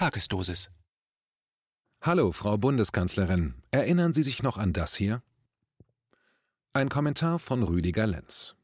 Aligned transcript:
Tagesdosis. 0.00 0.70
Hallo, 2.00 2.32
Frau 2.32 2.56
Bundeskanzlerin. 2.56 3.52
Erinnern 3.70 4.14
Sie 4.14 4.22
sich 4.22 4.42
noch 4.42 4.56
an 4.56 4.72
das 4.72 4.94
hier? 4.94 5.22
Ein 6.72 6.88
Kommentar 6.88 7.38
von 7.38 7.62
Rüdiger 7.62 8.06
Lenz. 8.06 8.54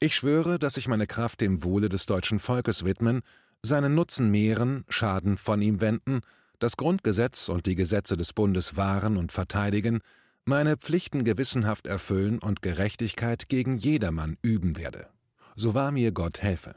Ich 0.00 0.14
schwöre, 0.14 0.58
dass 0.58 0.78
ich 0.78 0.88
meine 0.88 1.06
Kraft 1.06 1.42
dem 1.42 1.62
Wohle 1.62 1.90
des 1.90 2.06
deutschen 2.06 2.38
Volkes 2.38 2.86
widmen, 2.86 3.20
seinen 3.62 3.94
Nutzen 3.94 4.30
mehren, 4.30 4.86
Schaden 4.88 5.36
von 5.36 5.60
ihm 5.60 5.82
wenden, 5.82 6.22
das 6.58 6.78
Grundgesetz 6.78 7.50
und 7.50 7.66
die 7.66 7.74
Gesetze 7.74 8.16
des 8.16 8.32
Bundes 8.32 8.78
wahren 8.78 9.18
und 9.18 9.30
verteidigen, 9.30 10.00
meine 10.46 10.78
Pflichten 10.78 11.22
gewissenhaft 11.22 11.86
erfüllen 11.86 12.38
und 12.38 12.62
Gerechtigkeit 12.62 13.50
gegen 13.50 13.76
jedermann 13.76 14.38
üben 14.40 14.78
werde. 14.78 15.10
So 15.54 15.74
wahr 15.74 15.92
mir 15.92 16.12
Gott 16.12 16.40
helfe. 16.40 16.76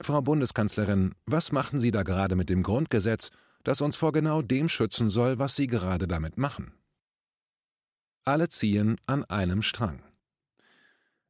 Frau 0.00 0.22
Bundeskanzlerin, 0.22 1.14
was 1.26 1.50
machen 1.50 1.78
Sie 1.78 1.90
da 1.90 2.04
gerade 2.04 2.36
mit 2.36 2.48
dem 2.48 2.62
Grundgesetz, 2.62 3.30
das 3.64 3.80
uns 3.80 3.96
vor 3.96 4.12
genau 4.12 4.42
dem 4.42 4.68
schützen 4.68 5.10
soll, 5.10 5.38
was 5.38 5.56
Sie 5.56 5.66
gerade 5.66 6.06
damit 6.06 6.38
machen? 6.38 6.72
Alle 8.24 8.48
ziehen 8.48 8.96
an 9.06 9.24
einem 9.24 9.62
Strang. 9.62 10.02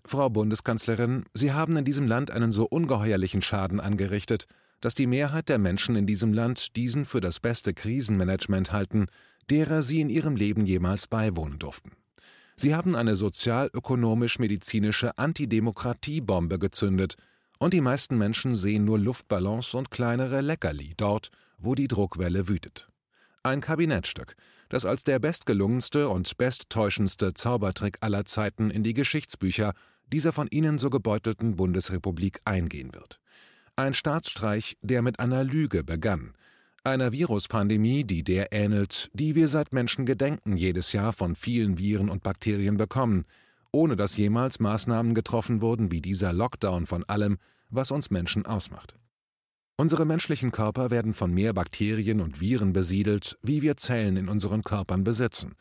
Frau 0.05 0.29
Bundeskanzlerin, 0.29 1.24
Sie 1.33 1.52
haben 1.52 1.77
in 1.77 1.84
diesem 1.84 2.07
Land 2.07 2.30
einen 2.30 2.52
so 2.52 2.66
ungeheuerlichen 2.66 3.43
Schaden 3.43 3.80
angerichtet, 3.80 4.46
dass 4.80 4.95
die 4.95 5.07
Mehrheit 5.07 5.48
der 5.48 5.59
Menschen 5.59 5.96
in 5.96 6.07
diesem 6.07 6.32
Land 6.32 6.77
diesen 6.77 7.05
für 7.05 7.21
das 7.21 7.41
beste 7.41 7.74
Krisenmanagement 7.74 8.73
halten, 8.73 9.07
derer 9.51 9.82
sie 9.82 10.01
in 10.01 10.10
ihrem 10.10 10.37
Leben 10.37 10.66
jemals 10.66 11.07
beiwohnen 11.07 11.59
durften. 11.59 11.93
Sie 12.55 12.74
haben 12.74 12.96
eine 12.96 13.16
sozial-ökonomisch-medizinische 13.16 15.16
Antidemokratiebombe 15.16 16.59
gezündet, 16.59 17.16
und 17.59 17.75
die 17.75 17.80
meisten 17.80 18.17
Menschen 18.17 18.55
sehen 18.55 18.85
nur 18.85 18.98
Luftballons 18.98 19.75
und 19.75 19.91
kleinere 19.91 20.41
Leckerli 20.41 20.95
dort, 20.97 21.30
wo 21.59 21.75
die 21.75 21.89
Druckwelle 21.89 22.49
wütet. 22.49 22.89
Ein 23.43 23.60
Kabinettstück, 23.60 24.35
das 24.69 24.85
als 24.85 25.05
der 25.05 25.19
bestgelungenste 25.19 26.09
und 26.09 26.37
besttäuschendste 26.37 27.35
Zaubertrick 27.35 27.99
aller 28.01 28.24
Zeiten 28.24 28.71
in 28.71 28.82
die 28.82 28.95
Geschichtsbücher 28.95 29.74
dieser 30.13 30.32
von 30.32 30.49
Ihnen 30.51 30.79
so 30.79 30.91
gebeutelten 30.91 31.57
Bundesrepublik 31.57 32.41
eingehen 32.45 32.95
wird. 32.95 33.21
Ein 33.77 33.95
Staatsstreich, 33.95 34.77
der 34.82 35.02
mit 35.02 35.21
einer 35.21 35.45
Lüge 35.45 35.85
begann, 35.85 36.32
einer 36.85 37.13
Viruspandemie, 37.13 38.04
die 38.04 38.25
der 38.25 38.52
ähnelt, 38.52 39.10
die 39.13 39.35
wir 39.35 39.49
seit 39.49 39.73
Menschengedenken 39.73 40.57
jedes 40.57 40.93
Jahr 40.93 41.13
von 41.13 41.35
vielen 41.35 41.79
Viren 41.79 42.09
und 42.09 42.23
Bakterien 42.23 42.77
bekommen, 42.77 43.25
ohne 43.73 43.97
dass 43.97 44.16
jemals 44.16 44.60
Maßnahmen 44.60 45.15
getroffen 45.15 45.60
wurden 45.60 45.91
wie 45.91 46.01
dieser 46.01 46.32
Lockdown 46.32 46.87
von 46.87 47.04
allem, 47.04 47.38
was 47.71 47.91
uns 47.91 48.11
Menschen 48.11 48.47
ausmacht. 48.47 48.95
Unsere 49.77 50.05
menschlichen 50.05 50.51
Körper 50.51 50.91
werden 50.91 51.15
von 51.15 51.33
mehr 51.33 51.52
Bakterien 51.52 52.21
und 52.21 52.41
Viren 52.41 52.73
besiedelt, 52.73 53.38
wie 53.43 53.63
wir 53.63 53.77
Zellen 53.77 54.16
in 54.16 54.29
unseren 54.29 54.63
Körpern 54.63 55.05
besitzen. 55.05 55.55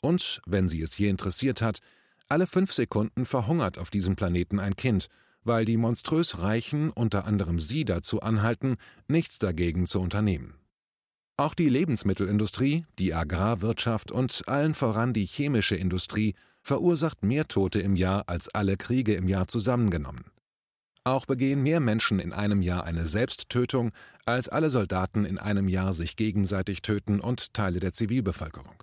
Und, 0.00 0.40
wenn 0.46 0.68
sie 0.68 0.80
es 0.80 0.96
je 0.96 1.08
interessiert 1.08 1.60
hat, 1.60 1.78
alle 2.28 2.46
fünf 2.46 2.72
Sekunden 2.72 3.24
verhungert 3.24 3.78
auf 3.78 3.90
diesem 3.90 4.16
Planeten 4.16 4.60
ein 4.60 4.76
Kind, 4.76 5.08
weil 5.42 5.64
die 5.64 5.76
monströs 5.76 6.38
Reichen 6.38 6.90
unter 6.90 7.26
anderem 7.26 7.58
Sie 7.58 7.84
dazu 7.84 8.20
anhalten, 8.20 8.76
nichts 9.08 9.38
dagegen 9.38 9.86
zu 9.86 10.00
unternehmen. 10.00 10.54
Auch 11.36 11.54
die 11.54 11.68
Lebensmittelindustrie, 11.68 12.86
die 12.98 13.12
Agrarwirtschaft 13.12 14.12
und 14.12 14.44
allen 14.46 14.74
voran 14.74 15.12
die 15.12 15.26
chemische 15.26 15.74
Industrie 15.74 16.34
verursacht 16.62 17.24
mehr 17.24 17.48
Tote 17.48 17.80
im 17.80 17.96
Jahr 17.96 18.28
als 18.28 18.48
alle 18.54 18.76
Kriege 18.76 19.14
im 19.14 19.26
Jahr 19.26 19.48
zusammengenommen. 19.48 20.24
Auch 21.04 21.26
begehen 21.26 21.62
mehr 21.62 21.80
Menschen 21.80 22.18
in 22.18 22.32
einem 22.32 22.62
Jahr 22.62 22.84
eine 22.84 23.04
Selbsttötung, 23.04 23.92
als 24.24 24.48
alle 24.48 24.70
Soldaten 24.70 25.26
in 25.26 25.36
einem 25.36 25.68
Jahr 25.68 25.92
sich 25.92 26.16
gegenseitig 26.16 26.80
töten 26.80 27.20
und 27.20 27.52
Teile 27.52 27.78
der 27.78 27.92
Zivilbevölkerung. 27.92 28.82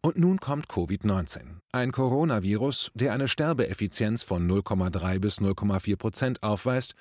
Und 0.00 0.16
nun 0.16 0.38
kommt 0.38 0.68
Covid-19, 0.68 1.40
ein 1.72 1.90
Coronavirus, 1.90 2.92
der 2.94 3.12
eine 3.12 3.26
Sterbeeffizienz 3.26 4.22
von 4.22 4.48
0,3 4.48 5.18
bis 5.18 5.40
0,4 5.40 5.96
Prozent 5.96 6.42
aufweist, 6.44 6.94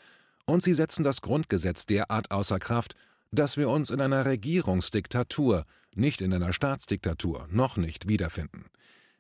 und 0.46 0.64
sie 0.64 0.74
setzen 0.74 1.04
das 1.04 1.22
Grundgesetz 1.22 1.86
derart 1.86 2.32
außer 2.32 2.58
Kraft, 2.58 2.96
dass 3.32 3.56
wir 3.56 3.70
uns 3.70 3.92
in 3.92 4.02
einer 4.02 4.26
Regierungsdiktatur, 4.26 5.66
nicht 5.94 6.22
in 6.22 6.34
einer 6.34 6.54
Staatsdiktatur, 6.54 7.48
noch 7.52 7.78
nicht 7.78 8.08
wiederfinden. 8.08 8.66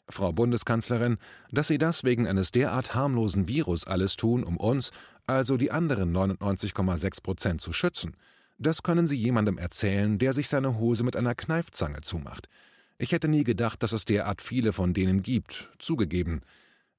Frau 0.09 0.31
Bundeskanzlerin, 0.31 1.17
dass 1.51 1.67
Sie 1.67 1.77
das 1.77 2.03
wegen 2.03 2.27
eines 2.27 2.51
derart 2.51 2.95
harmlosen 2.95 3.47
Virus 3.47 3.85
alles 3.85 4.15
tun, 4.15 4.43
um 4.43 4.57
uns, 4.57 4.91
also 5.29 5.57
die 5.57 5.71
anderen 5.71 6.11
99,6 6.11 7.21
Prozent, 7.21 7.61
zu 7.61 7.71
schützen, 7.71 8.15
das 8.57 8.83
können 8.83 9.07
Sie 9.07 9.15
jemandem 9.15 9.57
erzählen, 9.57 10.17
der 10.17 10.33
sich 10.33 10.49
seine 10.49 10.77
Hose 10.77 11.03
mit 11.03 11.15
einer 11.15 11.35
Kneifzange 11.35 12.01
zumacht. 12.01 12.49
Ich 12.97 13.13
hätte 13.13 13.29
nie 13.29 13.45
gedacht, 13.45 13.81
dass 13.83 13.93
es 13.93 14.03
derart 14.03 14.41
viele 14.41 14.73
von 14.73 14.93
denen 14.93 15.21
gibt, 15.21 15.69
zugegeben. 15.79 16.41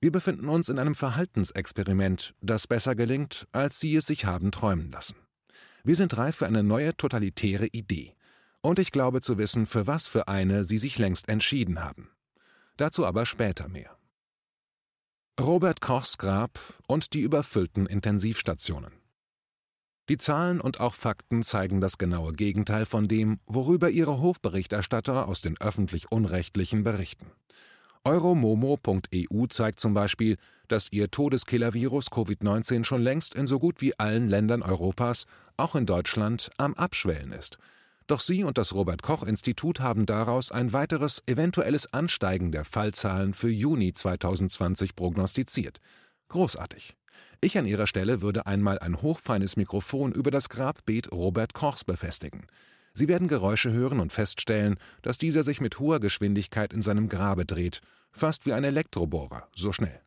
Wir 0.01 0.13
befinden 0.13 0.49
uns 0.49 0.71
in 0.71 0.79
einem 0.79 0.95
Verhaltensexperiment, 0.95 2.35
das 2.41 2.67
besser 2.67 2.95
gelingt, 2.95 3.47
als 3.53 3.81
Sie 3.81 3.95
es 3.97 4.07
sich 4.07 4.25
haben 4.25 4.51
träumen 4.51 4.91
lassen. 4.91 5.17
Wir 5.85 5.97
sind 5.97 6.17
reif 6.17 6.37
für 6.37 6.47
eine 6.47 6.63
neue 6.63 6.97
totalitäre 6.97 7.67
Idee. 7.67 8.15
Und 8.63 8.79
ich 8.79 8.93
glaube 8.93 9.21
zu 9.21 9.37
wissen, 9.37 9.67
für 9.67 9.87
was 9.87 10.07
für 10.07 10.29
eine 10.29 10.65
Sie 10.65 10.79
sich 10.79 10.99
längst 10.99 11.29
entschieden 11.29 11.83
haben. 11.83 12.09
Dazu 12.79 13.05
aber 13.05 13.27
später 13.27 13.69
mehr. 13.69 14.00
Robert 15.41 15.81
Kochs 15.81 16.19
Grab 16.19 16.59
und 16.87 17.15
die 17.15 17.21
überfüllten 17.21 17.87
Intensivstationen. 17.87 18.93
Die 20.11 20.19
Zahlen 20.19 20.61
und 20.61 20.81
auch 20.81 20.93
Fakten 20.93 21.43
zeigen 21.43 21.81
das 21.81 21.97
genaue 21.97 22.35
Gegenteil 22.35 22.85
von 22.85 23.09
dem, 23.09 23.41
worüber 23.47 23.89
ihre 23.89 24.21
Hofberichterstatter 24.21 25.27
aus 25.29 25.41
den 25.41 25.59
öffentlich 25.59 26.13
Unrechtlichen 26.13 26.85
berichten. 26.85 27.33
Euromomo.eu 28.05 29.47
zeigt 29.49 29.81
zum 29.81 29.95
Beispiel, 29.95 30.37
dass 30.69 30.93
ihr 30.93 31.11
Todeskiller-Virus 31.11 32.09
Covid-19 32.09 32.85
schon 32.85 33.01
längst 33.01 33.35
in 33.35 33.47
so 33.47 33.59
gut 33.59 33.81
wie 33.81 33.99
allen 33.99 34.29
Ländern 34.29 34.63
Europas, 34.63 35.25
auch 35.57 35.75
in 35.75 35.87
Deutschland, 35.87 36.51
am 36.59 36.75
Abschwellen 36.75 37.33
ist. 37.33 37.59
Doch 38.11 38.19
sie 38.19 38.43
und 38.43 38.59
das 38.59 38.75
Robert 38.75 39.05
Koch 39.05 39.23
Institut 39.23 39.79
haben 39.79 40.05
daraus 40.05 40.51
ein 40.51 40.73
weiteres 40.73 41.23
eventuelles 41.29 41.95
Ansteigen 41.95 42.51
der 42.51 42.65
Fallzahlen 42.65 43.35
für 43.35 43.49
Juni 43.49 43.95
2020 43.95 44.97
prognostiziert. 44.97 45.79
Großartig. 46.27 46.97
Ich 47.41 47.57
an 47.57 47.67
ihrer 47.67 47.87
Stelle 47.87 48.21
würde 48.21 48.47
einmal 48.47 48.81
ein 48.81 49.01
hochfeines 49.01 49.57
Mikrofon 49.57 50.11
über 50.11 50.33
das 50.33 50.49
Grabbeet 50.49 51.13
Robert 51.13 51.55
Kochs 51.55 51.85
befestigen. 51.85 52.49
Sie 52.95 53.07
werden 53.07 53.29
Geräusche 53.29 53.71
hören 53.71 54.01
und 54.01 54.13
feststellen, 54.13 54.75
dass 55.03 55.17
dieser 55.17 55.45
sich 55.45 55.61
mit 55.61 55.79
hoher 55.79 56.01
Geschwindigkeit 56.01 56.73
in 56.73 56.83
seinem 56.83 57.09
Grabe 57.09 57.47
dreht, 57.47 57.81
fast 58.11 58.45
wie 58.45 58.55
ein 58.55 58.65
Elektrobohrer, 58.65 59.47
so 59.55 59.71
schnell. 59.71 60.01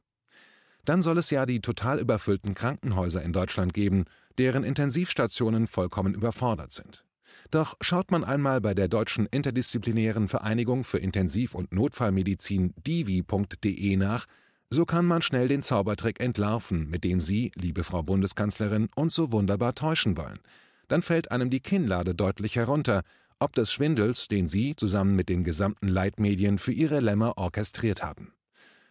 Dann 0.83 1.01
soll 1.01 1.19
es 1.19 1.29
ja 1.29 1.45
die 1.45 1.61
total 1.61 1.99
überfüllten 1.99 2.53
Krankenhäuser 2.53 3.21
in 3.21 3.31
Deutschland 3.31 3.73
geben, 3.73 4.03
deren 4.37 4.65
Intensivstationen 4.65 5.67
vollkommen 5.67 6.13
überfordert 6.13 6.73
sind. 6.73 7.05
Doch 7.51 7.75
schaut 7.81 8.11
man 8.11 8.23
einmal 8.23 8.61
bei 8.61 8.73
der 8.73 8.87
Deutschen 8.87 9.27
Interdisziplinären 9.27 10.27
Vereinigung 10.27 10.83
für 10.83 10.97
Intensiv- 10.97 11.55
und 11.55 11.73
Notfallmedizin 11.73 12.73
divi.de 12.77 13.97
nach, 13.97 14.25
so 14.69 14.85
kann 14.85 15.05
man 15.05 15.21
schnell 15.21 15.47
den 15.47 15.61
Zaubertrick 15.61 16.19
entlarven, 16.19 16.89
mit 16.89 17.03
dem 17.03 17.21
Sie, 17.21 17.51
liebe 17.55 17.83
Frau 17.83 18.01
Bundeskanzlerin, 18.01 18.89
uns 18.95 19.13
so 19.13 19.31
wunderbar 19.31 19.75
täuschen 19.75 20.17
wollen. 20.17 20.39
Dann 20.87 21.03
fällt 21.03 21.31
einem 21.31 21.49
die 21.49 21.59
Kinnlade 21.59 22.15
deutlich 22.15 22.55
herunter, 22.55 23.03
ob 23.39 23.53
des 23.53 23.71
Schwindels, 23.71 24.27
den 24.27 24.47
Sie 24.47 24.75
zusammen 24.75 25.15
mit 25.15 25.29
den 25.29 25.43
gesamten 25.43 25.87
Leitmedien 25.87 26.57
für 26.57 26.71
Ihre 26.71 27.01
Lämmer 27.01 27.37
orchestriert 27.37 28.03
haben. 28.03 28.33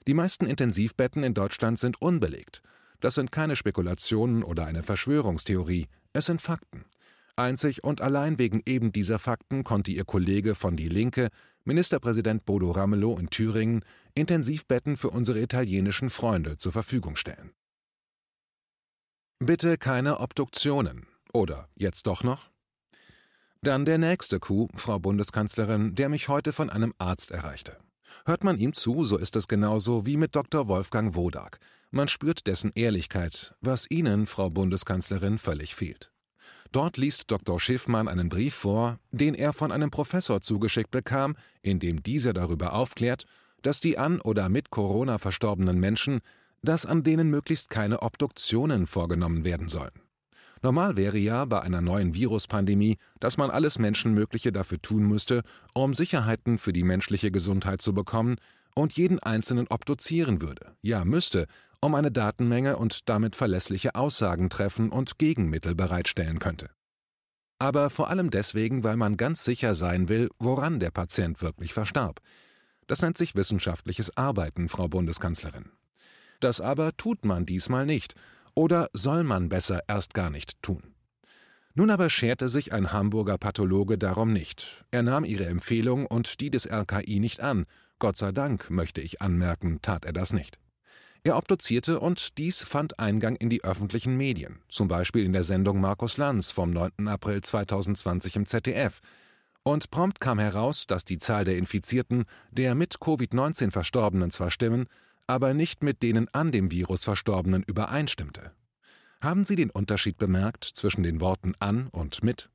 Die 0.06 0.14
meisten 0.14 0.46
Intensivbetten 0.46 1.24
in 1.24 1.34
Deutschland 1.34 1.78
sind 1.78 2.00
unbelegt. 2.00 2.62
Das 3.00 3.14
sind 3.16 3.32
keine 3.32 3.56
Spekulationen 3.56 4.42
oder 4.42 4.66
eine 4.66 4.82
Verschwörungstheorie, 4.82 5.88
es 6.12 6.26
sind 6.26 6.40
Fakten. 6.40 6.84
Einzig 7.36 7.82
und 7.82 8.00
allein 8.00 8.38
wegen 8.38 8.62
eben 8.66 8.92
dieser 8.92 9.18
Fakten 9.18 9.64
konnte 9.64 9.90
Ihr 9.92 10.04
Kollege 10.04 10.54
von 10.54 10.76
Die 10.76 10.88
Linke, 10.88 11.28
Ministerpräsident 11.64 12.44
Bodo 12.44 12.72
Ramelow 12.72 13.18
in 13.18 13.30
Thüringen, 13.30 13.84
Intensivbetten 14.14 14.96
für 14.96 15.10
unsere 15.10 15.40
italienischen 15.40 16.10
Freunde 16.10 16.58
zur 16.58 16.72
Verfügung 16.72 17.16
stellen. 17.16 17.52
Bitte 19.38 19.78
keine 19.78 20.20
Obduktionen. 20.20 21.06
Oder 21.32 21.68
jetzt 21.74 22.06
doch 22.06 22.22
noch? 22.22 22.50
Dann 23.62 23.84
der 23.84 23.98
nächste 23.98 24.38
Coup, 24.38 24.68
Frau 24.76 24.98
Bundeskanzlerin, 24.98 25.94
der 25.94 26.08
mich 26.08 26.28
heute 26.28 26.52
von 26.52 26.68
einem 26.68 26.92
Arzt 26.98 27.30
erreichte. 27.30 27.78
Hört 28.26 28.44
man 28.44 28.58
ihm 28.58 28.72
zu, 28.74 29.04
so 29.04 29.16
ist 29.16 29.36
es 29.36 29.48
genauso 29.48 30.04
wie 30.04 30.16
mit 30.16 30.36
Dr. 30.36 30.68
Wolfgang 30.68 31.14
Wodak. 31.14 31.58
Man 31.90 32.08
spürt 32.08 32.46
dessen 32.46 32.72
Ehrlichkeit, 32.74 33.54
was 33.60 33.90
Ihnen, 33.90 34.26
Frau 34.26 34.50
Bundeskanzlerin, 34.50 35.38
völlig 35.38 35.74
fehlt. 35.74 36.12
Dort 36.72 36.96
liest 36.96 37.30
Dr. 37.30 37.60
Schiffmann 37.60 38.08
einen 38.08 38.30
Brief 38.30 38.54
vor, 38.54 38.98
den 39.10 39.34
er 39.34 39.52
von 39.52 39.70
einem 39.70 39.90
Professor 39.90 40.40
zugeschickt 40.40 40.90
bekam, 40.90 41.36
in 41.60 41.78
dem 41.78 42.02
dieser 42.02 42.32
darüber 42.32 42.72
aufklärt, 42.72 43.26
dass 43.60 43.78
die 43.78 43.98
an 43.98 44.22
oder 44.22 44.48
mit 44.48 44.70
Corona 44.70 45.18
verstorbenen 45.18 45.78
Menschen, 45.78 46.20
dass 46.62 46.86
an 46.86 47.02
denen 47.02 47.28
möglichst 47.28 47.68
keine 47.68 48.00
Obduktionen 48.00 48.86
vorgenommen 48.86 49.44
werden 49.44 49.68
sollen. 49.68 49.92
Normal 50.62 50.96
wäre 50.96 51.18
ja 51.18 51.44
bei 51.44 51.60
einer 51.60 51.82
neuen 51.82 52.14
Viruspandemie, 52.14 52.96
dass 53.20 53.36
man 53.36 53.50
alles 53.50 53.78
Menschenmögliche 53.78 54.50
dafür 54.50 54.80
tun 54.80 55.06
müsste, 55.06 55.42
um 55.74 55.92
Sicherheiten 55.92 56.56
für 56.56 56.72
die 56.72 56.84
menschliche 56.84 57.30
Gesundheit 57.30 57.82
zu 57.82 57.92
bekommen 57.92 58.36
und 58.74 58.92
jeden 58.92 59.18
Einzelnen 59.18 59.66
obduzieren 59.66 60.40
würde, 60.40 60.74
ja 60.80 61.04
müsste, 61.04 61.46
um 61.82 61.94
eine 61.94 62.12
Datenmenge 62.12 62.76
und 62.76 63.08
damit 63.08 63.36
verlässliche 63.36 63.94
Aussagen 63.94 64.48
treffen 64.48 64.90
und 64.90 65.18
Gegenmittel 65.18 65.74
bereitstellen 65.74 66.38
könnte. 66.38 66.70
Aber 67.58 67.90
vor 67.90 68.08
allem 68.08 68.30
deswegen, 68.30 68.84
weil 68.84 68.96
man 68.96 69.16
ganz 69.16 69.44
sicher 69.44 69.74
sein 69.74 70.08
will, 70.08 70.30
woran 70.38 70.80
der 70.80 70.90
Patient 70.90 71.42
wirklich 71.42 71.74
verstarb. 71.74 72.20
Das 72.86 73.02
nennt 73.02 73.18
sich 73.18 73.34
wissenschaftliches 73.34 74.16
Arbeiten, 74.16 74.68
Frau 74.68 74.88
Bundeskanzlerin. 74.88 75.70
Das 76.40 76.60
aber 76.60 76.96
tut 76.96 77.24
man 77.24 77.46
diesmal 77.46 77.86
nicht, 77.86 78.14
oder 78.54 78.88
soll 78.92 79.24
man 79.24 79.48
besser 79.48 79.80
erst 79.88 80.14
gar 80.14 80.30
nicht 80.30 80.60
tun. 80.62 80.94
Nun 81.74 81.90
aber 81.90 82.10
scherte 82.10 82.48
sich 82.48 82.72
ein 82.72 82.92
Hamburger 82.92 83.38
Pathologe 83.38 83.96
darum 83.96 84.32
nicht. 84.32 84.84
Er 84.90 85.02
nahm 85.02 85.24
ihre 85.24 85.46
Empfehlung 85.46 86.06
und 86.06 86.40
die 86.40 86.50
des 86.50 86.70
RKI 86.70 87.18
nicht 87.18 87.40
an. 87.40 87.64
Gott 87.98 88.18
sei 88.18 88.30
Dank, 88.30 88.70
möchte 88.70 89.00
ich 89.00 89.22
anmerken, 89.22 89.80
tat 89.82 90.04
er 90.04 90.12
das 90.12 90.32
nicht. 90.32 90.58
Er 91.24 91.36
obduzierte 91.36 92.00
und 92.00 92.36
dies 92.38 92.64
fand 92.64 92.98
Eingang 92.98 93.36
in 93.36 93.48
die 93.48 93.62
öffentlichen 93.62 94.16
Medien, 94.16 94.58
zum 94.68 94.88
Beispiel 94.88 95.24
in 95.24 95.32
der 95.32 95.44
Sendung 95.44 95.80
Markus 95.80 96.16
Lanz 96.16 96.50
vom 96.50 96.70
9. 96.72 97.06
April 97.06 97.40
2020 97.40 98.34
im 98.34 98.46
ZDF. 98.46 99.00
Und 99.62 99.90
prompt 99.90 100.18
kam 100.18 100.40
heraus, 100.40 100.88
dass 100.88 101.04
die 101.04 101.18
Zahl 101.18 101.44
der 101.44 101.58
Infizierten, 101.58 102.24
der 102.50 102.74
mit 102.74 102.96
Covid-19 102.96 103.70
Verstorbenen 103.70 104.32
zwar 104.32 104.50
stimmen, 104.50 104.86
aber 105.28 105.54
nicht 105.54 105.84
mit 105.84 106.02
denen 106.02 106.26
an 106.34 106.50
dem 106.50 106.72
Virus 106.72 107.04
Verstorbenen 107.04 107.62
übereinstimmte. 107.62 108.50
Haben 109.20 109.44
Sie 109.44 109.54
den 109.54 109.70
Unterschied 109.70 110.18
bemerkt 110.18 110.64
zwischen 110.64 111.04
den 111.04 111.20
Worten 111.20 111.54
an 111.60 111.86
und 111.86 112.24
mit? 112.24 112.50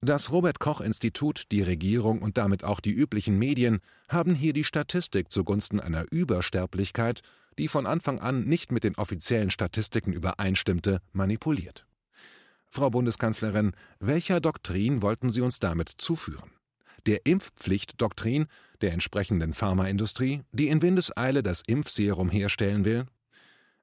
Das 0.00 0.32
Robert 0.32 0.58
Koch 0.58 0.80
Institut, 0.80 1.52
die 1.52 1.60
Regierung 1.60 2.22
und 2.22 2.38
damit 2.38 2.64
auch 2.64 2.80
die 2.80 2.92
üblichen 2.92 3.38
Medien 3.38 3.80
haben 4.08 4.34
hier 4.34 4.54
die 4.54 4.64
Statistik 4.64 5.30
zugunsten 5.30 5.78
einer 5.78 6.06
Übersterblichkeit, 6.10 7.20
die 7.58 7.68
von 7.68 7.86
Anfang 7.86 8.20
an 8.20 8.44
nicht 8.44 8.72
mit 8.72 8.84
den 8.84 8.96
offiziellen 8.96 9.50
Statistiken 9.50 10.12
übereinstimmte, 10.12 11.00
manipuliert. 11.12 11.86
Frau 12.68 12.90
Bundeskanzlerin, 12.90 13.72
welcher 14.00 14.40
Doktrin 14.40 15.02
wollten 15.02 15.30
Sie 15.30 15.42
uns 15.42 15.58
damit 15.58 15.88
zuführen? 15.88 16.52
der 17.06 17.26
Impfpflichtdoktrin 17.26 18.46
der 18.80 18.92
entsprechenden 18.92 19.54
Pharmaindustrie, 19.54 20.42
die 20.52 20.68
in 20.68 20.82
Windeseile 20.82 21.42
das 21.42 21.62
Impfserum 21.66 22.30
herstellen 22.30 22.84
will? 22.84 23.06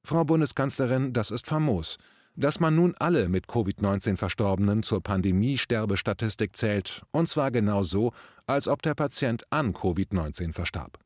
Frau 0.04 0.24
Bundeskanzlerin, 0.24 1.14
das 1.14 1.32
ist 1.32 1.48
famos. 1.48 1.98
Dass 2.36 2.60
man 2.60 2.76
nun 2.76 2.96
alle 3.00 3.28
mit 3.28 3.48
Covid-19 3.48 4.16
Verstorbenen 4.16 4.84
zur 4.84 5.02
Pandemie-Sterbestatistik 5.04 6.56
zählt, 6.56 7.04
und 7.12 7.28
zwar 7.28 7.52
genau 7.52 7.84
so, 7.84 8.14
als 8.46 8.68
ob 8.68 8.82
der 8.82 8.94
Patient 8.94 9.44
an 9.50 9.74
Covid-19 9.74 10.54
verstarb. 10.54 11.00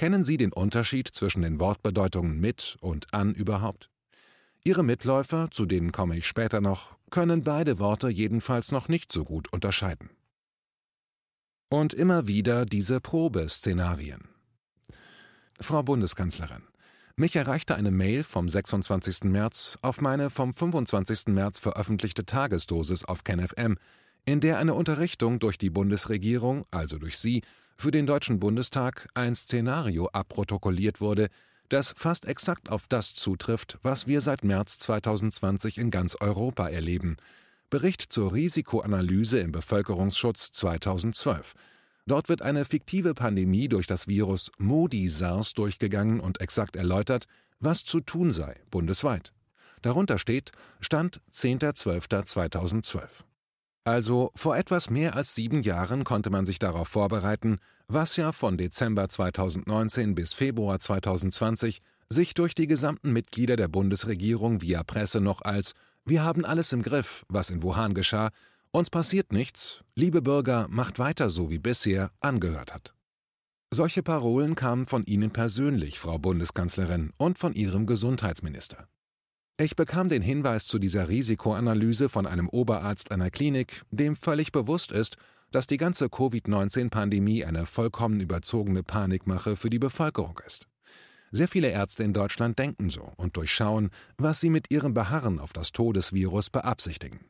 Kennen 0.00 0.24
Sie 0.24 0.38
den 0.38 0.54
Unterschied 0.54 1.08
zwischen 1.08 1.42
den 1.42 1.60
Wortbedeutungen 1.60 2.40
mit 2.40 2.78
und 2.80 3.12
an 3.12 3.34
überhaupt? 3.34 3.90
Ihre 4.64 4.82
Mitläufer, 4.82 5.50
zu 5.50 5.66
denen 5.66 5.92
komme 5.92 6.16
ich 6.16 6.26
später 6.26 6.62
noch, 6.62 6.96
können 7.10 7.44
beide 7.44 7.78
Worte 7.78 8.08
jedenfalls 8.08 8.72
noch 8.72 8.88
nicht 8.88 9.12
so 9.12 9.26
gut 9.26 9.52
unterscheiden. 9.52 10.08
Und 11.68 11.92
immer 11.92 12.26
wieder 12.26 12.64
diese 12.64 13.02
Probeszenarien. 13.02 14.26
Frau 15.60 15.82
Bundeskanzlerin, 15.82 16.62
mich 17.14 17.36
erreichte 17.36 17.74
eine 17.74 17.90
Mail 17.90 18.24
vom 18.24 18.48
26. 18.48 19.24
März 19.24 19.76
auf 19.82 20.00
meine 20.00 20.30
vom 20.30 20.54
25. 20.54 21.26
März 21.26 21.58
veröffentlichte 21.58 22.24
Tagesdosis 22.24 23.04
auf 23.04 23.22
KenFM, 23.22 23.76
in 24.24 24.40
der 24.40 24.56
eine 24.56 24.72
Unterrichtung 24.72 25.40
durch 25.40 25.58
die 25.58 25.68
Bundesregierung, 25.68 26.64
also 26.70 26.96
durch 26.96 27.18
Sie, 27.18 27.42
für 27.80 27.90
den 27.90 28.06
Deutschen 28.06 28.38
Bundestag 28.40 29.08
ein 29.14 29.34
Szenario 29.34 30.08
abprotokolliert 30.08 31.00
wurde, 31.00 31.28
das 31.68 31.92
fast 31.96 32.24
exakt 32.24 32.70
auf 32.70 32.86
das 32.88 33.14
zutrifft, 33.14 33.78
was 33.82 34.06
wir 34.06 34.20
seit 34.20 34.44
März 34.44 34.78
2020 34.80 35.78
in 35.78 35.90
ganz 35.90 36.16
Europa 36.20 36.68
erleben– 36.68 37.16
Bericht 37.70 38.02
zur 38.02 38.34
Risikoanalyse 38.34 39.38
im 39.38 39.52
Bevölkerungsschutz 39.52 40.50
2012. 40.50 41.54
Dort 42.04 42.28
wird 42.28 42.42
eine 42.42 42.64
fiktive 42.64 43.14
Pandemie 43.14 43.68
durch 43.68 43.86
das 43.86 44.08
Virus 44.08 44.50
Modi-SARS 44.58 45.54
durchgegangen 45.54 46.18
und 46.18 46.40
exakt 46.40 46.74
erläutert, 46.74 47.26
was 47.60 47.84
zu 47.84 48.00
tun 48.00 48.32
sei, 48.32 48.56
bundesweit. 48.72 49.32
Darunter 49.82 50.18
steht 50.18 50.50
Stand 50.80 51.20
10.12.2012. 51.32 53.06
Also 53.84 54.30
vor 54.34 54.56
etwas 54.56 54.90
mehr 54.90 55.16
als 55.16 55.34
sieben 55.34 55.62
Jahren 55.62 56.04
konnte 56.04 56.30
man 56.30 56.46
sich 56.46 56.58
darauf 56.58 56.88
vorbereiten, 56.88 57.58
was 57.88 58.16
ja 58.16 58.32
von 58.32 58.56
Dezember 58.56 59.08
2019 59.08 60.14
bis 60.14 60.34
Februar 60.34 60.78
2020 60.78 61.80
sich 62.08 62.34
durch 62.34 62.54
die 62.54 62.66
gesamten 62.66 63.12
Mitglieder 63.12 63.56
der 63.56 63.68
Bundesregierung 63.68 64.60
via 64.60 64.82
Presse 64.82 65.20
noch 65.20 65.42
als 65.42 65.74
wir 66.04 66.24
haben 66.24 66.44
alles 66.44 66.72
im 66.72 66.82
Griff, 66.82 67.24
was 67.28 67.50
in 67.50 67.62
Wuhan 67.62 67.94
geschah, 67.94 68.30
uns 68.72 68.90
passiert 68.90 69.32
nichts, 69.32 69.84
liebe 69.94 70.22
Bürger, 70.22 70.66
macht 70.70 70.98
weiter 70.98 71.30
so 71.30 71.50
wie 71.50 71.58
bisher, 71.58 72.10
angehört 72.20 72.74
hat. 72.74 72.94
Solche 73.72 74.02
Parolen 74.02 74.54
kamen 74.54 74.86
von 74.86 75.04
Ihnen 75.04 75.30
persönlich, 75.30 76.00
Frau 76.00 76.18
Bundeskanzlerin, 76.18 77.12
und 77.18 77.38
von 77.38 77.52
Ihrem 77.54 77.86
Gesundheitsminister. 77.86 78.88
Ich 79.60 79.76
bekam 79.76 80.08
den 80.08 80.22
Hinweis 80.22 80.64
zu 80.64 80.78
dieser 80.78 81.10
Risikoanalyse 81.10 82.08
von 82.08 82.26
einem 82.26 82.48
Oberarzt 82.48 83.12
einer 83.12 83.28
Klinik, 83.28 83.82
dem 83.90 84.16
völlig 84.16 84.52
bewusst 84.52 84.90
ist, 84.90 85.18
dass 85.50 85.66
die 85.66 85.76
ganze 85.76 86.08
Covid-19-Pandemie 86.08 87.44
eine 87.44 87.66
vollkommen 87.66 88.20
überzogene 88.20 88.82
Panikmache 88.82 89.56
für 89.56 89.68
die 89.68 89.78
Bevölkerung 89.78 90.40
ist. 90.46 90.66
Sehr 91.30 91.46
viele 91.46 91.68
Ärzte 91.68 92.04
in 92.04 92.14
Deutschland 92.14 92.58
denken 92.58 92.88
so 92.88 93.12
und 93.18 93.36
durchschauen, 93.36 93.90
was 94.16 94.40
sie 94.40 94.48
mit 94.48 94.70
ihrem 94.70 94.94
Beharren 94.94 95.38
auf 95.38 95.52
das 95.52 95.72
Todesvirus 95.72 96.48
beabsichtigen. 96.48 97.20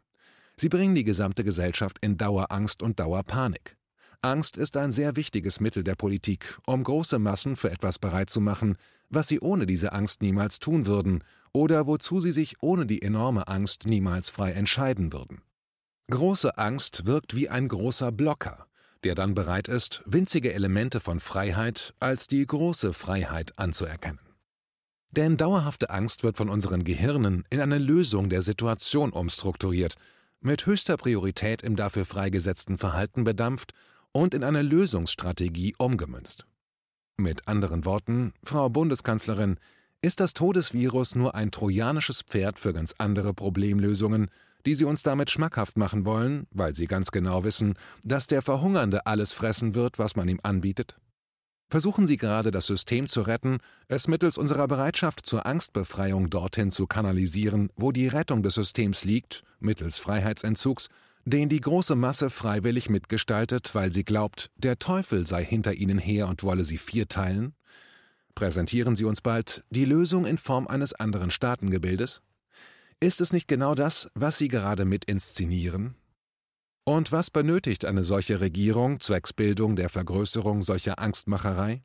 Sie 0.57 0.69
bringen 0.69 0.95
die 0.95 1.03
gesamte 1.03 1.43
Gesellschaft 1.43 1.99
in 2.01 2.17
Dauerangst 2.17 2.81
und 2.81 3.01
Dauerpanik. 3.01 3.77
Angst 4.23 4.59
ist 4.59 4.77
ein 4.77 4.91
sehr 4.91 5.17
wichtiges 5.17 5.61
Mittel 5.61 5.83
der 5.83 5.95
Politik, 5.95 6.59
um 6.67 6.85
große 6.85 7.19
Massen 7.19 7.57
für 7.57 7.71
etwas 7.71 7.99
bereit 7.99 8.29
zu 8.29 8.43
machen, 8.43 8.77
was 9.09 9.29
sie 9.29 9.41
ohne 9.41 9.65
diese 9.65 9.93
Angst 9.93 10.21
niemals 10.21 10.59
tun 10.59 10.85
würden 10.87 11.25
oder 11.53 11.87
wozu 11.87 12.21
sie 12.21 12.33
sich 12.33 12.57
ohne 12.61 12.85
die 12.85 13.01
enorme 13.01 13.49
Angst 13.49 13.87
niemals 13.87 14.29
frei 14.29 14.53
entscheiden 14.53 15.15
würden. 15.15 15.41
Große 16.11 16.59
Angst 16.59 17.07
wirkt 17.07 17.35
wie 17.35 17.49
ein 17.49 17.69
großer 17.69 18.13
Blocker, 18.13 18.67
der 19.05 19.15
dann 19.15 19.35
bereit 19.35 19.69
ist, 19.69 20.03
winzige 20.05 20.53
Elemente 20.53 21.01
von 21.01 21.19
Freiheit 21.19 21.95
als 21.99 22.27
die 22.27 22.45
große 22.45 22.93
Freiheit 22.93 23.59
anzuerkennen. 23.59 24.21
Denn 25.13 25.39
dauerhafte 25.39 25.89
Angst 25.89 26.23
wird 26.23 26.37
von 26.37 26.51
unseren 26.51 26.85
Gehirnen 26.85 27.45
in 27.49 27.61
eine 27.61 27.79
Lösung 27.79 28.29
der 28.29 28.43
Situation 28.43 29.13
umstrukturiert, 29.13 29.95
mit 30.41 30.67
höchster 30.67 30.99
Priorität 30.99 31.63
im 31.63 31.75
dafür 31.75 32.05
freigesetzten 32.05 32.77
Verhalten 32.77 33.25
bedampft 33.25 33.73
und 34.13 34.35
in 34.35 34.45
eine 34.45 34.63
Lösungsstrategie 34.63 35.75
umgemünzt. 35.79 36.47
Mit 37.17 37.47
anderen 37.49 37.85
Worten, 37.85 38.33
Frau 38.43 38.69
Bundeskanzlerin, 38.69 39.59
ist 40.03 40.21
das 40.21 40.33
Todesvirus 40.33 41.15
nur 41.15 41.35
ein 41.35 41.51
trojanisches 41.51 42.23
Pferd 42.23 42.59
für 42.59 42.73
ganz 42.73 42.95
andere 42.99 43.35
Problemlösungen, 43.35 44.31
die 44.67 44.75
sie 44.75 44.85
uns 44.85 45.03
damit 45.03 45.31
schmackhaft 45.31 45.77
machen 45.77 46.05
wollen, 46.05 46.47
weil 46.51 46.75
sie 46.75 46.87
ganz 46.87 47.11
genau 47.11 47.45
wissen, 47.45 47.75
dass 48.03 48.27
der 48.27 48.43
Verhungernde 48.43 49.07
alles 49.07 49.33
fressen 49.33 49.75
wird, 49.75 49.99
was 49.99 50.17
man 50.17 50.29
ihm 50.29 50.41
anbietet? 50.43 50.99
Versuchen 51.69 52.05
Sie 52.05 52.17
gerade 52.17 52.51
das 52.51 52.67
System 52.67 53.07
zu 53.07 53.23
retten, 53.23 53.59
es 53.87 54.09
mittels 54.09 54.39
unserer 54.39 54.67
Bereitschaft 54.67 55.25
zur 55.25 55.47
Angstbefreiung 55.47 56.29
dorthin 56.29 56.73
zu 56.73 56.89
kanalisieren, 56.89 57.71
wo 57.77 57.93
die 57.93 58.09
Rettung 58.09 58.43
des 58.43 58.55
Systems 58.55 59.05
liegt, 59.05 59.45
mittels 59.61 59.99
Freiheitsentzugs, 59.99 60.89
den 61.25 61.49
die 61.49 61.61
große 61.61 61.97
Masse 61.97 62.31
freiwillig 62.31 62.91
mitgestaltet, 62.91 63.75
weil 63.75 63.93
sie 63.93 64.05
glaubt, 64.05 64.51
der 64.57 64.79
Teufel 64.79 65.27
sei 65.27 65.45
hinter 65.45 65.75
ihnen 65.75 65.99
her 65.99 66.29
und 66.29 66.43
wolle 66.43 66.65
sie 66.65 66.79
vierteilen? 66.79 67.55
Präsentieren 68.35 68.97
Sie 68.97 69.05
uns 69.05 69.21
bald 69.21 69.65
die 69.71 69.85
Lösung 69.85 70.25
in 70.25 70.39
Form 70.39 70.67
eines 70.67 70.95
anderen 70.95 71.31
Staatengebildes? 71.31 72.23
Ist 73.01 73.21
es 73.21 73.33
nicht 73.33 73.49
genau 73.49 73.75
das, 73.75 74.09
was 74.15 74.39
Sie 74.39 74.49
gerade 74.49 74.85
mit 74.85 75.05
inszenieren? 75.05 75.95
Und 76.85 77.13
was 77.13 77.31
benötigt 77.31 77.85
eine 77.85 78.03
solche 78.03 78.41
Regierung 78.41 79.01
zwecks 79.01 79.33
Bildung 79.33 79.77
der 79.77 79.89
Vergrößerung 79.89 80.63
solcher 80.63 80.99
Angstmacherei? 80.99 81.83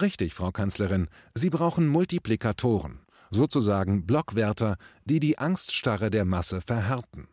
Richtig, 0.00 0.34
Frau 0.34 0.50
Kanzlerin, 0.52 1.08
Sie 1.34 1.50
brauchen 1.50 1.88
Multiplikatoren, 1.88 3.00
sozusagen 3.30 4.06
Blockwärter, 4.06 4.76
die 5.04 5.20
die 5.20 5.38
Angststarre 5.38 6.10
der 6.10 6.24
Masse 6.24 6.60
verhärten. 6.60 7.28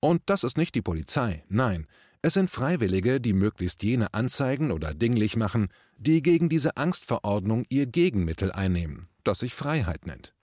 Und 0.00 0.22
das 0.26 0.44
ist 0.44 0.58
nicht 0.58 0.74
die 0.74 0.82
Polizei, 0.82 1.44
nein, 1.48 1.86
es 2.22 2.34
sind 2.34 2.50
Freiwillige, 2.50 3.20
die 3.20 3.32
möglichst 3.32 3.82
jene 3.82 4.12
anzeigen 4.12 4.72
oder 4.72 4.94
dinglich 4.94 5.36
machen, 5.36 5.68
die 5.96 6.22
gegen 6.22 6.48
diese 6.48 6.76
Angstverordnung 6.76 7.64
ihr 7.68 7.86
Gegenmittel 7.86 8.50
einnehmen, 8.50 9.08
das 9.22 9.38
sich 9.40 9.54
Freiheit 9.54 10.06
nennt. 10.06 10.34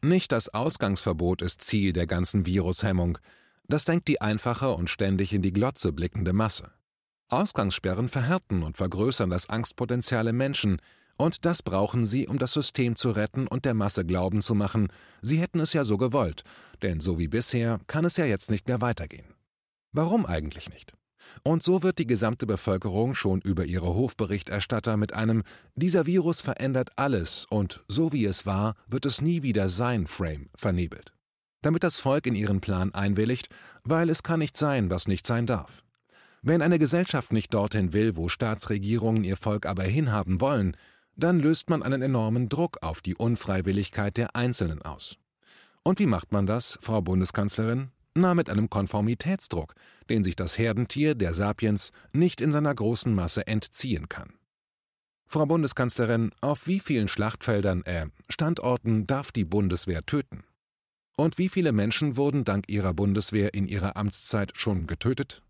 Nicht 0.00 0.32
das 0.32 0.52
Ausgangsverbot 0.52 1.42
ist 1.42 1.62
Ziel 1.62 1.92
der 1.92 2.06
ganzen 2.06 2.46
Virushemmung, 2.46 3.18
das 3.66 3.84
denkt 3.84 4.08
die 4.08 4.20
einfache 4.20 4.70
und 4.70 4.90
ständig 4.90 5.32
in 5.32 5.42
die 5.42 5.52
Glotze 5.52 5.92
blickende 5.92 6.32
Masse. 6.32 6.70
Ausgangssperren 7.28 8.08
verhärten 8.08 8.62
und 8.62 8.76
vergrößern 8.76 9.30
das 9.30 9.48
Angstpotenzial 9.48 10.28
im 10.28 10.36
Menschen, 10.36 10.80
und 11.16 11.44
das 11.44 11.62
brauchen 11.62 12.04
sie, 12.04 12.26
um 12.26 12.38
das 12.38 12.52
System 12.52 12.96
zu 12.96 13.10
retten 13.10 13.46
und 13.46 13.64
der 13.64 13.74
Masse 13.74 14.04
glauben 14.04 14.42
zu 14.42 14.54
machen, 14.54 14.88
sie 15.22 15.38
hätten 15.38 15.60
es 15.60 15.72
ja 15.72 15.84
so 15.84 15.96
gewollt, 15.96 16.42
denn 16.84 17.00
so 17.00 17.18
wie 17.18 17.28
bisher 17.28 17.80
kann 17.88 18.04
es 18.04 18.16
ja 18.16 18.24
jetzt 18.24 18.50
nicht 18.50 18.68
mehr 18.68 18.80
weitergehen. 18.80 19.34
Warum 19.92 20.26
eigentlich 20.26 20.70
nicht? 20.70 20.92
Und 21.42 21.62
so 21.62 21.82
wird 21.82 21.98
die 21.98 22.06
gesamte 22.06 22.46
Bevölkerung 22.46 23.14
schon 23.14 23.40
über 23.40 23.64
ihre 23.64 23.94
Hofberichterstatter 23.94 24.96
mit 24.96 25.14
einem 25.14 25.42
Dieser 25.74 26.06
Virus 26.06 26.40
verändert 26.40 26.90
alles 26.96 27.46
und 27.48 27.82
so 27.88 28.12
wie 28.12 28.26
es 28.26 28.46
war, 28.46 28.74
wird 28.86 29.06
es 29.06 29.20
nie 29.20 29.42
wieder 29.42 29.68
sein 29.68 30.06
Frame 30.06 30.50
vernebelt. 30.54 31.12
Damit 31.62 31.82
das 31.82 31.98
Volk 31.98 32.26
in 32.26 32.34
ihren 32.34 32.60
Plan 32.60 32.92
einwilligt, 32.92 33.48
weil 33.82 34.10
es 34.10 34.22
kann 34.22 34.40
nicht 34.40 34.56
sein, 34.56 34.90
was 34.90 35.08
nicht 35.08 35.26
sein 35.26 35.46
darf. 35.46 35.82
Wenn 36.42 36.60
eine 36.60 36.78
Gesellschaft 36.78 37.32
nicht 37.32 37.54
dorthin 37.54 37.94
will, 37.94 38.16
wo 38.16 38.28
Staatsregierungen 38.28 39.24
ihr 39.24 39.38
Volk 39.38 39.64
aber 39.64 39.84
hinhaben 39.84 40.42
wollen, 40.42 40.76
dann 41.16 41.40
löst 41.40 41.70
man 41.70 41.82
einen 41.82 42.02
enormen 42.02 42.50
Druck 42.50 42.82
auf 42.82 43.00
die 43.00 43.14
Unfreiwilligkeit 43.14 44.18
der 44.18 44.36
Einzelnen 44.36 44.82
aus. 44.82 45.16
Und 45.84 45.98
wie 45.98 46.06
macht 46.06 46.32
man 46.32 46.46
das, 46.46 46.78
Frau 46.80 47.02
Bundeskanzlerin? 47.02 47.90
Na, 48.14 48.34
mit 48.34 48.48
einem 48.48 48.70
Konformitätsdruck, 48.70 49.74
den 50.08 50.24
sich 50.24 50.34
das 50.34 50.56
Herdentier, 50.56 51.14
der 51.14 51.34
Sapiens, 51.34 51.90
nicht 52.12 52.40
in 52.40 52.52
seiner 52.52 52.74
großen 52.74 53.14
Masse 53.14 53.46
entziehen 53.46 54.08
kann. 54.08 54.32
Frau 55.26 55.44
Bundeskanzlerin, 55.44 56.30
auf 56.40 56.66
wie 56.66 56.80
vielen 56.80 57.08
Schlachtfeldern, 57.08 57.82
äh, 57.84 58.06
Standorten 58.30 59.06
darf 59.06 59.30
die 59.30 59.44
Bundeswehr 59.44 60.06
töten? 60.06 60.44
Und 61.16 61.38
wie 61.38 61.48
viele 61.48 61.72
Menschen 61.72 62.16
wurden 62.16 62.44
dank 62.44 62.68
ihrer 62.68 62.94
Bundeswehr 62.94 63.52
in 63.52 63.68
ihrer 63.68 63.96
Amtszeit 63.96 64.52
schon 64.56 64.86
getötet? 64.86 65.42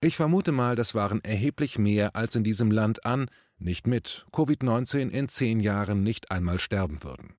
Ich 0.00 0.16
vermute 0.16 0.52
mal, 0.52 0.76
das 0.76 0.94
waren 0.94 1.24
erheblich 1.24 1.78
mehr, 1.78 2.14
als 2.14 2.36
in 2.36 2.44
diesem 2.44 2.70
Land 2.70 3.04
an, 3.06 3.30
nicht 3.58 3.86
mit 3.86 4.26
Covid-19 4.32 5.08
in 5.08 5.28
zehn 5.28 5.58
Jahren 5.58 6.02
nicht 6.02 6.30
einmal 6.30 6.58
sterben 6.58 7.02
würden. 7.02 7.34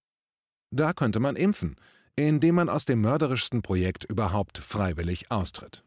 Da 0.71 0.93
könnte 0.93 1.19
man 1.19 1.35
impfen, 1.35 1.77
indem 2.27 2.55
man 2.55 2.69
aus 2.69 2.85
dem 2.85 3.01
mörderischsten 3.01 3.61
Projekt 3.61 4.03
überhaupt 4.03 4.57
freiwillig 4.57 5.31
austritt. 5.31 5.83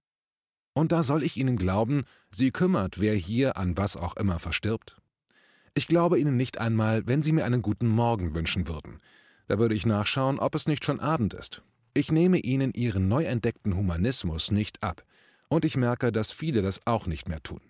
Und 0.75 0.93
da 0.93 1.03
soll 1.03 1.23
ich 1.23 1.37
Ihnen 1.37 1.57
glauben, 1.57 2.05
Sie 2.31 2.51
kümmert, 2.51 2.99
wer 2.99 3.15
hier 3.15 3.57
an 3.57 3.77
was 3.77 3.97
auch 3.97 4.17
immer 4.17 4.39
verstirbt? 4.39 4.97
Ich 5.75 5.87
glaube 5.87 6.19
Ihnen 6.19 6.37
nicht 6.37 6.59
einmal, 6.59 7.07
wenn 7.07 7.23
Sie 7.23 7.33
mir 7.33 7.45
einen 7.45 7.63
guten 7.63 7.87
Morgen 7.87 8.35
wünschen 8.35 8.69
würden. 8.69 9.01
Da 9.49 9.59
würde 9.59 9.75
ich 9.75 9.85
nachschauen, 9.85 10.39
ob 10.39 10.55
es 10.55 10.67
nicht 10.67 10.85
schon 10.85 11.01
Abend 11.01 11.35
ist. 11.35 11.63
Ich 11.95 12.11
nehme 12.11 12.39
Ihnen 12.39 12.73
Ihren 12.73 13.09
neu 13.09 13.25
entdeckten 13.25 13.77
Humanismus 13.77 14.51
nicht 14.51 14.83
ab 14.83 15.05
und 15.49 15.67
ich 15.67 15.77
merke, 15.77 16.13
dass 16.13 16.33
viele 16.33 16.63
das 16.63 16.87
auch 16.87 17.07
nicht 17.07 17.29
mehr 17.29 17.43
tun. 17.43 17.61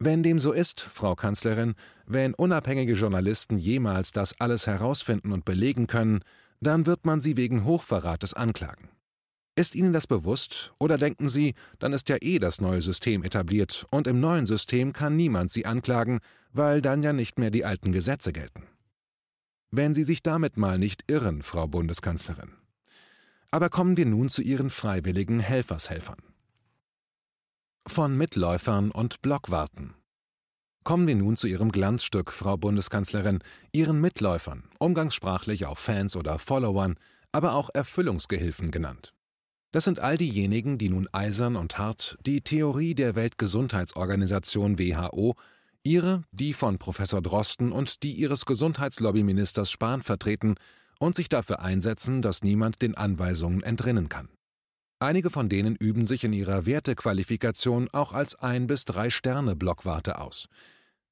Wenn 0.00 0.24
dem 0.24 0.40
so 0.40 0.50
ist, 0.50 0.80
Frau 0.80 1.14
Kanzlerin, 1.14 1.74
wenn 2.06 2.34
unabhängige 2.34 2.94
Journalisten 2.94 3.56
jemals 3.56 4.10
das 4.10 4.40
alles 4.40 4.66
herausfinden 4.66 5.30
und 5.30 5.44
belegen 5.44 5.86
können, 5.86 6.24
dann 6.62 6.86
wird 6.86 7.04
man 7.04 7.20
sie 7.20 7.36
wegen 7.36 7.64
Hochverrates 7.64 8.34
anklagen. 8.34 8.88
Ist 9.54 9.74
Ihnen 9.74 9.92
das 9.92 10.06
bewusst, 10.06 10.72
oder 10.78 10.96
denken 10.96 11.28
Sie, 11.28 11.54
dann 11.78 11.92
ist 11.92 12.08
ja 12.08 12.16
eh 12.20 12.38
das 12.38 12.60
neue 12.60 12.80
System 12.80 13.22
etabliert, 13.22 13.84
und 13.90 14.06
im 14.06 14.18
neuen 14.18 14.46
System 14.46 14.94
kann 14.94 15.14
niemand 15.14 15.50
Sie 15.50 15.66
anklagen, 15.66 16.20
weil 16.52 16.80
dann 16.80 17.02
ja 17.02 17.12
nicht 17.12 17.38
mehr 17.38 17.50
die 17.50 17.66
alten 17.66 17.92
Gesetze 17.92 18.32
gelten? 18.32 18.66
Wenn 19.70 19.92
Sie 19.92 20.04
sich 20.04 20.22
damit 20.22 20.56
mal 20.56 20.78
nicht 20.78 21.04
irren, 21.10 21.42
Frau 21.42 21.66
Bundeskanzlerin. 21.66 22.52
Aber 23.50 23.68
kommen 23.68 23.98
wir 23.98 24.06
nun 24.06 24.30
zu 24.30 24.40
Ihren 24.40 24.70
freiwilligen 24.70 25.40
Helfershelfern. 25.40 26.22
Von 27.86 28.16
Mitläufern 28.16 28.90
und 28.90 29.20
Blockwarten. 29.20 29.94
Kommen 30.84 31.06
wir 31.06 31.14
nun 31.14 31.36
zu 31.36 31.46
Ihrem 31.46 31.70
Glanzstück, 31.70 32.32
Frau 32.32 32.56
Bundeskanzlerin, 32.56 33.38
Ihren 33.70 34.00
Mitläufern, 34.00 34.64
umgangssprachlich 34.80 35.66
auch 35.66 35.78
Fans 35.78 36.16
oder 36.16 36.40
Followern, 36.40 36.96
aber 37.30 37.54
auch 37.54 37.70
Erfüllungsgehilfen 37.72 38.72
genannt. 38.72 39.14
Das 39.70 39.84
sind 39.84 40.00
all 40.00 40.18
diejenigen, 40.18 40.78
die 40.78 40.88
nun 40.88 41.08
eisern 41.12 41.54
und 41.54 41.78
hart 41.78 42.18
die 42.26 42.40
Theorie 42.40 42.94
der 42.94 43.14
Weltgesundheitsorganisation 43.14 44.78
WHO, 44.78 45.36
ihre, 45.84 46.24
die 46.32 46.52
von 46.52 46.78
Professor 46.78 47.22
Drosten 47.22 47.70
und 47.70 48.02
die 48.02 48.12
ihres 48.12 48.44
Gesundheitslobbyministers 48.44 49.70
Spahn 49.70 50.02
vertreten, 50.02 50.56
und 50.98 51.16
sich 51.16 51.28
dafür 51.28 51.60
einsetzen, 51.60 52.22
dass 52.22 52.42
niemand 52.42 52.80
den 52.80 52.96
Anweisungen 52.96 53.62
entrinnen 53.62 54.08
kann. 54.08 54.28
Einige 55.02 55.30
von 55.30 55.48
denen 55.48 55.74
üben 55.74 56.06
sich 56.06 56.22
in 56.22 56.32
ihrer 56.32 56.64
Wertequalifikation 56.64 57.88
auch 57.90 58.12
als 58.12 58.36
ein 58.36 58.68
bis 58.68 58.84
drei 58.84 59.10
Sterne 59.10 59.56
Blockwarte 59.56 60.20
aus. 60.20 60.46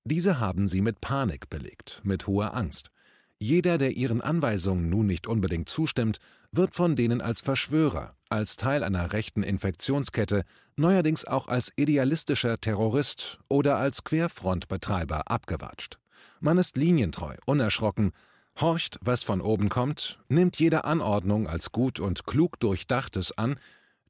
Diese 0.05 0.39
haben 0.39 0.69
sie 0.69 0.81
mit 0.81 1.01
Panik 1.01 1.51
belegt, 1.51 2.01
mit 2.05 2.29
hoher 2.29 2.55
Angst. 2.55 2.93
Jeder, 3.41 3.79
der 3.79 3.97
ihren 3.97 4.21
Anweisungen 4.21 4.91
nun 4.91 5.09
nicht 5.09 5.27
unbedingt 5.27 5.69
zustimmt, 5.69 6.19
wird 6.53 6.77
von 6.77 6.95
denen 6.95 7.21
als 7.21 7.41
Verschwörer, 7.41 8.11
als 8.29 8.55
Teil 8.55 8.85
einer 8.85 9.13
rechten 9.13 9.43
Infektionskette, 9.43 10.45
neuerdings 10.77 11.25
auch 11.25 11.49
als 11.49 11.73
idealistischer 11.75 12.61
Terrorist 12.61 13.41
oder 13.49 13.79
als 13.79 14.05
Querfrontbetreiber 14.05 15.29
abgewatscht. 15.29 15.99
Man 16.39 16.59
ist 16.59 16.77
linientreu, 16.77 17.35
unerschrocken, 17.45 18.13
horcht, 18.61 19.01
was 19.01 19.25
von 19.25 19.41
oben 19.41 19.69
kommt, 19.69 20.21
nimmt 20.29 20.61
jede 20.61 20.85
Anordnung 20.85 21.49
als 21.49 21.73
gut 21.73 21.99
und 21.99 22.25
klug 22.25 22.61
durchdachtes 22.61 23.37
an, 23.37 23.59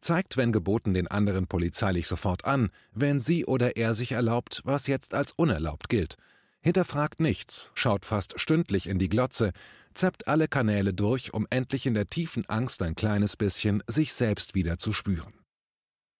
zeigt, 0.00 0.36
wenn 0.36 0.52
geboten, 0.52 0.94
den 0.94 1.08
anderen 1.08 1.46
polizeilich 1.46 2.08
sofort 2.08 2.44
an, 2.44 2.70
wenn 2.92 3.20
sie 3.20 3.44
oder 3.44 3.76
er 3.76 3.94
sich 3.94 4.12
erlaubt, 4.12 4.62
was 4.64 4.86
jetzt 4.86 5.14
als 5.14 5.32
unerlaubt 5.32 5.88
gilt, 5.88 6.16
hinterfragt 6.60 7.20
nichts, 7.20 7.70
schaut 7.74 8.04
fast 8.04 8.38
stündlich 8.40 8.88
in 8.88 8.98
die 8.98 9.08
Glotze, 9.08 9.52
zappt 9.94 10.28
alle 10.28 10.48
Kanäle 10.48 10.94
durch, 10.94 11.34
um 11.34 11.46
endlich 11.50 11.86
in 11.86 11.94
der 11.94 12.08
tiefen 12.08 12.48
Angst 12.48 12.82
ein 12.82 12.94
kleines 12.94 13.36
bisschen 13.36 13.82
sich 13.86 14.12
selbst 14.12 14.54
wieder 14.54 14.78
zu 14.78 14.92
spüren. 14.92 15.34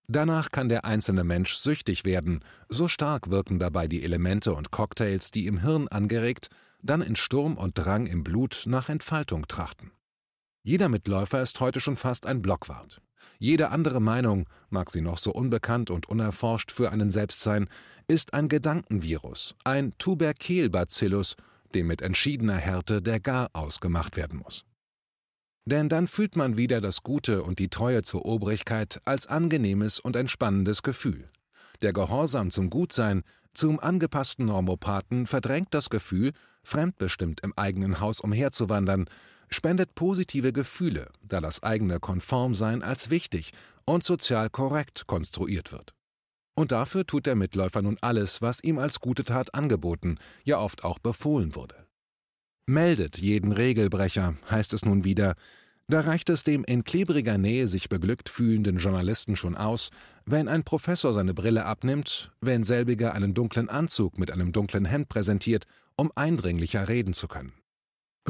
Danach 0.09 0.51
kann 0.51 0.69
der 0.69 0.85
einzelne 0.85 1.23
Mensch 1.23 1.55
süchtig 1.55 2.05
werden, 2.05 2.43
so 2.69 2.89
stark 2.89 3.31
wirken 3.31 3.59
dabei 3.59 3.87
die 3.87 4.03
Elemente 4.03 4.55
und 4.55 4.73
Cocktails, 4.73 5.31
die 5.31 5.47
im 5.47 5.61
Hirn 5.61 5.87
angeregt 5.89 6.51
dann 6.83 7.03
in 7.03 7.17
Sturm 7.17 7.57
und 7.57 7.75
Drang 7.75 8.07
im 8.07 8.25
Blut 8.25 8.65
nach 8.67 8.89
Entfaltung 8.89 9.47
trachten. 9.49 9.93
Jeder 10.63 10.89
Mitläufer 10.89 11.41
ist 11.41 11.61
heute 11.61 11.81
schon 11.81 11.97
fast 11.97 12.27
ein 12.27 12.43
Blockwart. 12.43 13.01
Jede 13.39 13.71
andere 13.71 14.01
Meinung, 14.01 14.47
mag 14.69 14.91
sie 14.91 15.01
noch 15.01 15.19
so 15.19 15.33
unbekannt 15.33 15.91
und 15.91 16.09
unerforscht 16.09 16.73
für 16.73 16.91
einen 16.93 17.11
selbst 17.11 17.41
sein, 17.41 17.69
ist 18.09 18.35
ein 18.35 18.49
Gedankenvirus, 18.49 19.55
ein 19.65 19.93
Tuberkelbacillus, 19.99 21.37
dem 21.75 21.87
mit 21.87 22.03
entschiedener 22.03 22.57
Härte 22.57 23.01
der 23.03 23.21
Gar 23.21 23.51
ausgemacht 23.53 24.17
werden 24.17 24.41
muss. 24.41 24.65
Denn 25.65 25.89
dann 25.89 26.09
fühlt 26.09 26.37
man 26.37 26.57
wieder 26.57 26.81
das 26.81 27.03
Gute 27.03 27.43
und 27.43 27.59
die 27.59 27.69
Treue 27.69 28.03
zur 28.03 28.25
Obrigkeit 28.25 29.01
als 29.05 29.27
angenehmes 29.27 30.01
und 30.01 30.17
entspannendes 30.17 30.83
Gefühl. 30.83 31.31
Der 31.83 31.93
Gehorsam 31.93 32.51
zum 32.51 32.71
Gutsein, 32.71 33.23
zum 33.53 33.81
angepassten 33.81 34.47
Normopathen 34.47 35.27
verdrängt 35.27 35.69
das 35.73 35.91
Gefühl, 35.91 36.33
fremdbestimmt 36.63 37.41
im 37.43 37.53
eigenen 37.57 38.01
Haus 38.01 38.21
umherzuwandern, 38.21 39.07
spendet 39.51 39.95
positive 39.95 40.53
Gefühle, 40.53 41.11
da 41.23 41.41
das 41.41 41.63
eigene 41.63 42.01
Konformsein 42.01 42.83
als 42.83 43.11
wichtig 43.11 43.53
und 43.85 44.05
sozial 44.05 44.51
korrekt 44.51 45.07
konstruiert 45.07 45.73
wird. 45.73 45.95
Und 46.55 46.73
dafür 46.73 47.07
tut 47.07 47.27
der 47.27 47.37
Mitläufer 47.37 47.83
nun 47.83 47.97
alles, 48.01 48.43
was 48.43 48.63
ihm 48.63 48.79
als 48.79 49.01
gute 49.01 49.25
Tat 49.25 49.55
angeboten, 49.55 50.19
ja 50.45 50.59
oft 50.59 50.85
auch 50.85 50.99
befohlen 50.99 51.55
wurde. 51.55 51.87
Meldet 52.67 53.19
jeden 53.19 53.53
Regelbrecher, 53.53 54.35
heißt 54.51 54.75
es 54.75 54.85
nun 54.85 55.05
wieder, 55.05 55.35
da 55.89 56.03
reicht 56.03 56.31
es 56.31 56.45
dem 56.45 56.63
in 56.63 56.85
klebriger 56.85 57.37
Nähe 57.37 57.67
sich 57.67 57.89
beglückt 57.89 58.29
fühlenden 58.29 58.79
Journalisten 58.79 59.35
schon 59.35 59.57
aus, 59.57 59.91
wenn 60.25 60.47
ein 60.47 60.63
Professor 60.63 61.13
seine 61.13 61.35
Brille 61.35 61.65
abnimmt, 61.65 62.31
wenn 62.41 62.63
selbiger 62.63 63.13
einen 63.15 63.35
dunklen 63.35 63.69
Anzug 63.69 64.17
mit 64.17 64.31
einem 64.31 64.53
dunklen 64.53 64.85
Hemd 64.85 65.09
präsentiert, 65.09 65.65
um 65.97 66.13
eindringlicher 66.15 66.89
reden 66.89 67.13
zu 67.13 67.27
können. 67.27 67.60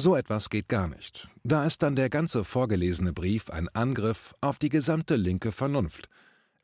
So 0.01 0.17
etwas 0.17 0.49
geht 0.49 0.71
gar 0.71 0.89
nicht. 0.89 1.29
Da 1.45 1.67
ist 1.67 1.83
dann 1.83 1.95
der 1.95 2.09
ganze 2.09 2.43
vorgelesene 2.43 3.13
Brief 3.13 3.51
ein 3.51 3.69
Angriff 3.69 4.35
auf 4.41 4.59
die 4.59 4.71
gesamte 4.71 5.17
linke 5.17 5.53
Vernunft. 5.53 6.09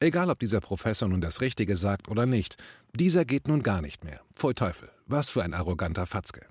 Egal, 0.01 0.31
ob 0.31 0.39
dieser 0.39 0.63
Professor 0.63 1.07
nun 1.07 1.21
das 1.21 1.43
Richtige 1.43 1.77
sagt 1.77 2.09
oder 2.09 2.25
nicht, 2.25 2.57
dieser 2.95 3.27
geht 3.27 3.47
nun 3.47 3.63
gar 3.63 3.83
nicht 3.83 4.05
mehr. 4.05 4.23
Pfui 4.35 4.55
Teufel, 4.55 4.91
was 5.05 5.29
für 5.29 5.43
ein 5.43 5.53
arroganter 5.53 6.07
Fatzke. 6.07 6.47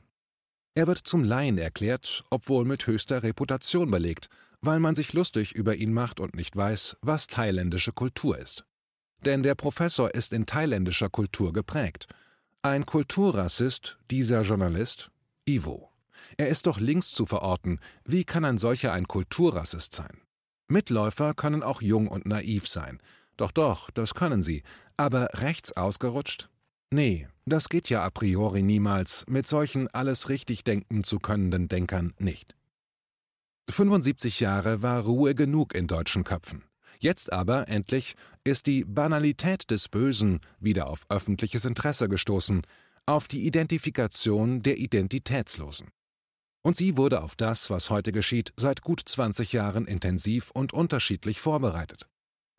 Er 0.76 0.86
wird 0.86 1.00
zum 1.00 1.24
Laien 1.24 1.58
erklärt, 1.58 2.24
obwohl 2.30 2.66
mit 2.66 2.86
höchster 2.86 3.24
Reputation 3.24 3.90
belegt, 3.90 4.30
weil 4.62 4.80
man 4.80 4.94
sich 4.94 5.14
lustig 5.14 5.56
über 5.56 5.74
ihn 5.74 5.92
macht 5.92 6.20
und 6.20 6.36
nicht 6.36 6.56
weiß, 6.56 6.98
was 7.02 7.26
thailändische 7.26 7.94
Kultur 7.94 8.38
ist. 8.38 8.64
Denn 9.26 9.42
der 9.42 9.56
Professor 9.56 10.14
ist 10.14 10.34
in 10.34 10.46
thailändischer 10.46 11.10
Kultur 11.10 11.52
geprägt. 11.52 12.06
Ein 12.62 12.86
Kulturrassist, 12.86 13.98
dieser 14.12 14.44
Journalist, 14.44 15.10
Ivo. 15.46 15.95
Er 16.38 16.50
ist 16.50 16.68
doch 16.68 16.80
links 16.80 17.12
zu 17.12 17.26
verorten. 17.26 17.80
Wie 18.04 18.26
kann 18.26 18.44
ein 18.46 18.58
solcher 18.58 18.92
ein 18.92 19.08
Kulturrassist 19.08 19.96
sein? 19.96 20.22
Mitläufer 20.68 21.34
können 21.34 21.64
auch 21.64 21.82
jung 21.82 22.08
und 22.08 22.26
naiv 22.26 22.68
sein. 22.68 23.00
Doch, 23.38 23.52
doch, 23.52 23.90
das 23.92 24.14
können 24.14 24.44
sie. 24.44 24.64
Aber 24.98 25.30
rechts 25.34 25.74
ausgerutscht? 25.74 26.50
Nee, 26.92 27.28
das 27.46 27.70
geht 27.70 27.90
ja 27.90 28.04
a 28.04 28.10
priori 28.10 28.64
niemals, 28.64 29.26
mit 29.28 29.48
solchen 29.48 29.88
alles 29.90 30.30
richtig 30.30 30.64
denken 30.64 31.04
zu 31.04 31.20
könnenden 31.20 31.68
Denkern 31.68 32.14
nicht. 32.18 32.56
75 33.70 34.40
Jahre 34.40 34.82
war 34.82 35.02
Ruhe 35.04 35.36
genug 35.36 35.74
in 35.74 35.88
deutschen 35.88 36.24
Köpfen. 36.24 36.64
Jetzt 37.00 37.34
aber, 37.34 37.68
endlich, 37.68 38.16
ist 38.44 38.68
die 38.68 38.86
Banalität 38.86 39.70
des 39.72 39.90
Bösen 39.90 40.40
wieder 40.60 40.88
auf 40.88 41.06
öffentliches 41.10 41.66
Interesse 41.66 42.08
gestoßen, 42.08 42.62
auf 43.06 43.28
die 43.28 43.46
Identifikation 43.46 44.64
der 44.64 44.78
Identitätslosen. 44.78 45.90
Und 46.66 46.76
sie 46.76 46.98
wurde 46.98 47.22
auf 47.22 47.36
das, 47.36 47.70
was 47.70 47.92
heute 47.92 48.12
geschieht, 48.12 48.52
seit 48.58 48.82
gut 48.82 49.00
20 49.06 49.54
Jahren 49.54 49.86
intensiv 49.86 50.50
und 50.50 50.74
unterschiedlich 50.74 51.40
vorbereitet. 51.40 52.10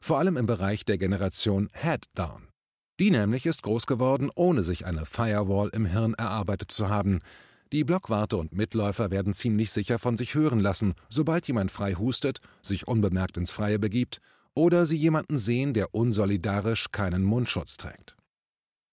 Vor 0.01 0.21
allem 0.21 0.37
im 0.37 0.47
Bereich 0.47 0.85
der 0.85 0.97
Generation 0.97 1.69
Head-Down. 1.75 2.47
Die 3.01 3.11
nämlich 3.11 3.47
ist 3.47 3.65
groß 3.65 3.89
geworden, 3.89 4.31
ohne 4.37 4.63
sich 4.63 4.87
eine 4.87 5.07
Firewall 5.07 5.71
im 5.71 5.87
Hirn 5.87 6.15
erarbeitet 6.15 6.71
zu 6.71 6.89
haben. 6.89 7.19
Die 7.73 7.83
Blockwarte 7.83 8.37
und 8.37 8.53
Mitläufer 8.53 9.11
werden 9.11 9.33
ziemlich 9.33 9.73
sicher 9.73 9.99
von 9.99 10.17
sich 10.17 10.37
hören 10.37 10.61
lassen, 10.61 10.95
sobald 11.09 11.49
jemand 11.49 11.73
frei 11.73 11.95
hustet, 11.95 12.39
sich 12.63 12.87
unbemerkt 12.87 13.37
ins 13.37 13.51
Freie 13.51 13.81
begibt 13.81 14.21
oder 14.55 14.87
sie 14.87 14.97
jemanden 14.97 15.37
sehen, 15.37 15.75
der 15.75 15.97
unsolidarisch 15.97 16.93
keinen 16.93 17.25
Mundschutz 17.25 17.77
trägt. 17.77 18.16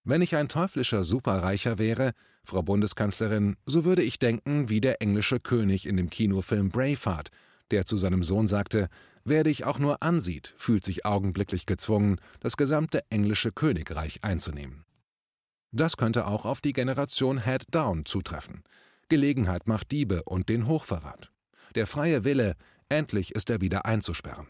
Wenn 0.05 0.21
ich 0.21 0.35
ein 0.35 0.49
teuflischer 0.49 1.03
Superreicher 1.03 1.77
wäre, 1.77 2.11
Frau 2.43 2.61
Bundeskanzlerin, 2.61 3.55
so 3.65 3.85
würde 3.85 4.03
ich 4.03 4.19
denken 4.19 4.67
wie 4.67 4.81
der 4.81 5.01
englische 5.01 5.39
König 5.39 5.85
in 5.85 5.95
dem 5.95 6.09
Kinofilm 6.09 6.71
Braveheart, 6.71 7.29
der 7.71 7.85
zu 7.85 7.95
seinem 7.95 8.21
Sohn 8.21 8.45
sagte, 8.45 8.89
wer 9.23 9.45
dich 9.45 9.63
auch 9.63 9.79
nur 9.79 10.03
ansieht, 10.03 10.53
fühlt 10.57 10.83
sich 10.83 11.05
augenblicklich 11.05 11.65
gezwungen, 11.65 12.19
das 12.41 12.57
gesamte 12.57 13.01
englische 13.09 13.53
Königreich 13.53 14.25
einzunehmen. 14.25 14.83
Das 15.71 15.95
könnte 15.95 16.27
auch 16.27 16.45
auf 16.45 16.59
die 16.59 16.73
Generation 16.73 17.41
Head 17.41 17.65
Down 17.71 18.05
zutreffen. 18.05 18.63
Gelegenheit 19.07 19.67
macht 19.67 19.91
Diebe 19.91 20.23
und 20.23 20.49
den 20.49 20.67
Hochverrat. 20.67 21.31
Der 21.75 21.87
freie 21.87 22.25
Wille, 22.25 22.55
endlich 22.89 23.33
ist 23.33 23.49
er 23.49 23.61
wieder 23.61 23.85
einzusperren. 23.85 24.47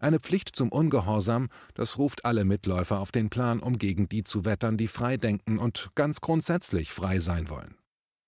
Eine 0.00 0.20
Pflicht 0.20 0.54
zum 0.54 0.70
Ungehorsam, 0.70 1.48
das 1.74 1.98
ruft 1.98 2.24
alle 2.24 2.44
Mitläufer 2.44 3.00
auf 3.00 3.12
den 3.12 3.30
Plan, 3.30 3.60
um 3.60 3.78
gegen 3.78 4.08
die 4.08 4.24
zu 4.24 4.44
wettern, 4.44 4.76
die 4.76 4.88
frei 4.88 5.16
denken 5.16 5.58
und 5.58 5.90
ganz 5.94 6.20
grundsätzlich 6.20 6.92
frei 6.92 7.20
sein 7.20 7.48
wollen. 7.48 7.76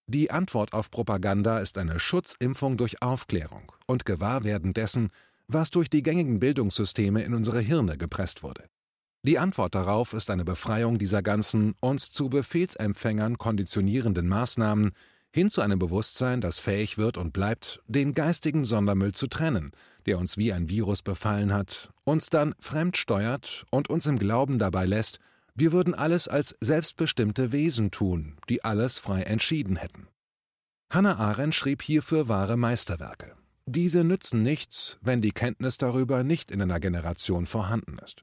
Die 0.06 0.30
Antwort 0.30 0.74
auf 0.74 0.90
Propaganda 0.90 1.60
ist 1.60 1.78
eine 1.78 1.98
Schutzimpfung 1.98 2.76
durch 2.76 3.00
Aufklärung 3.00 3.72
und 3.86 4.04
Gewahrwerden 4.04 4.74
dessen, 4.74 5.10
was 5.48 5.70
durch 5.70 5.88
die 5.88 6.02
gängigen 6.02 6.40
Bildungssysteme 6.40 7.22
in 7.22 7.34
unsere 7.34 7.60
Hirne 7.60 7.96
gepresst 7.96 8.42
wurde. 8.42 8.64
Die 9.22 9.38
Antwort 9.38 9.74
darauf 9.74 10.12
ist 10.12 10.30
eine 10.30 10.44
Befreiung 10.44 10.98
dieser 10.98 11.22
ganzen 11.22 11.74
uns 11.80 12.10
zu 12.10 12.28
Befehlsempfängern 12.28 13.38
konditionierenden 13.38 14.28
Maßnahmen 14.28 14.92
hin 15.34 15.50
zu 15.50 15.62
einem 15.62 15.80
Bewusstsein, 15.80 16.40
das 16.40 16.60
fähig 16.60 16.96
wird 16.96 17.18
und 17.18 17.32
bleibt, 17.32 17.82
den 17.88 18.14
geistigen 18.14 18.62
Sondermüll 18.64 19.10
zu 19.10 19.26
trennen, 19.26 19.72
der 20.06 20.20
uns 20.20 20.38
wie 20.38 20.52
ein 20.52 20.68
Virus 20.68 21.02
befallen 21.02 21.52
hat, 21.52 21.92
uns 22.04 22.30
dann 22.30 22.54
fremdsteuert 22.60 23.64
und 23.72 23.90
uns 23.90 24.06
im 24.06 24.16
Glauben 24.16 24.60
dabei 24.60 24.86
lässt, 24.86 25.18
wir 25.56 25.72
würden 25.72 25.92
alles 25.92 26.28
als 26.28 26.54
selbstbestimmte 26.60 27.50
Wesen 27.50 27.90
tun, 27.90 28.36
die 28.48 28.62
alles 28.62 29.00
frei 29.00 29.22
entschieden 29.22 29.74
hätten. 29.74 30.06
Hannah 30.88 31.16
Arendt 31.16 31.56
schrieb 31.56 31.82
hierfür 31.82 32.28
wahre 32.28 32.56
Meisterwerke. 32.56 33.34
Diese 33.66 34.04
nützen 34.04 34.42
nichts, 34.42 34.98
wenn 35.00 35.20
die 35.20 35.32
Kenntnis 35.32 35.78
darüber 35.78 36.22
nicht 36.22 36.52
in 36.52 36.62
einer 36.62 36.78
Generation 36.78 37.46
vorhanden 37.46 37.98
ist. 37.98 38.22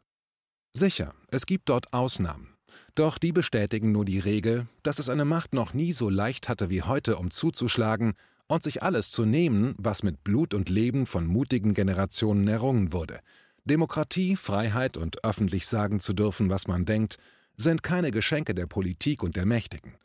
Sicher, 0.73 1.13
es 1.27 1.45
gibt 1.45 1.67
dort 1.67 1.91
Ausnahmen, 1.91 2.50
doch 2.95 3.17
die 3.17 3.31
bestätigen 3.31 3.91
nur 3.91 4.05
die 4.05 4.19
Regel, 4.19 4.67
dass 4.83 4.99
es 4.99 5.09
eine 5.09 5.25
Macht 5.25 5.53
noch 5.53 5.73
nie 5.73 5.93
so 5.93 6.09
leicht 6.09 6.49
hatte 6.49 6.69
wie 6.69 6.81
heute, 6.81 7.17
um 7.17 7.31
zuzuschlagen 7.31 8.13
und 8.47 8.63
sich 8.63 8.83
alles 8.83 9.11
zu 9.11 9.25
nehmen, 9.25 9.75
was 9.77 10.03
mit 10.03 10.23
Blut 10.23 10.53
und 10.53 10.69
Leben 10.69 11.05
von 11.05 11.25
mutigen 11.25 11.73
Generationen 11.73 12.47
errungen 12.47 12.91
wurde. 12.91 13.19
Demokratie, 13.65 14.35
Freiheit 14.35 14.97
und 14.97 15.23
öffentlich 15.23 15.67
sagen 15.67 15.99
zu 15.99 16.13
dürfen, 16.13 16.49
was 16.49 16.67
man 16.67 16.85
denkt, 16.85 17.17
sind 17.57 17.83
keine 17.83 18.11
Geschenke 18.11 18.55
der 18.55 18.65
Politik 18.65 19.23
und 19.23 19.35
der 19.35 19.45
Mächtigen. 19.45 19.95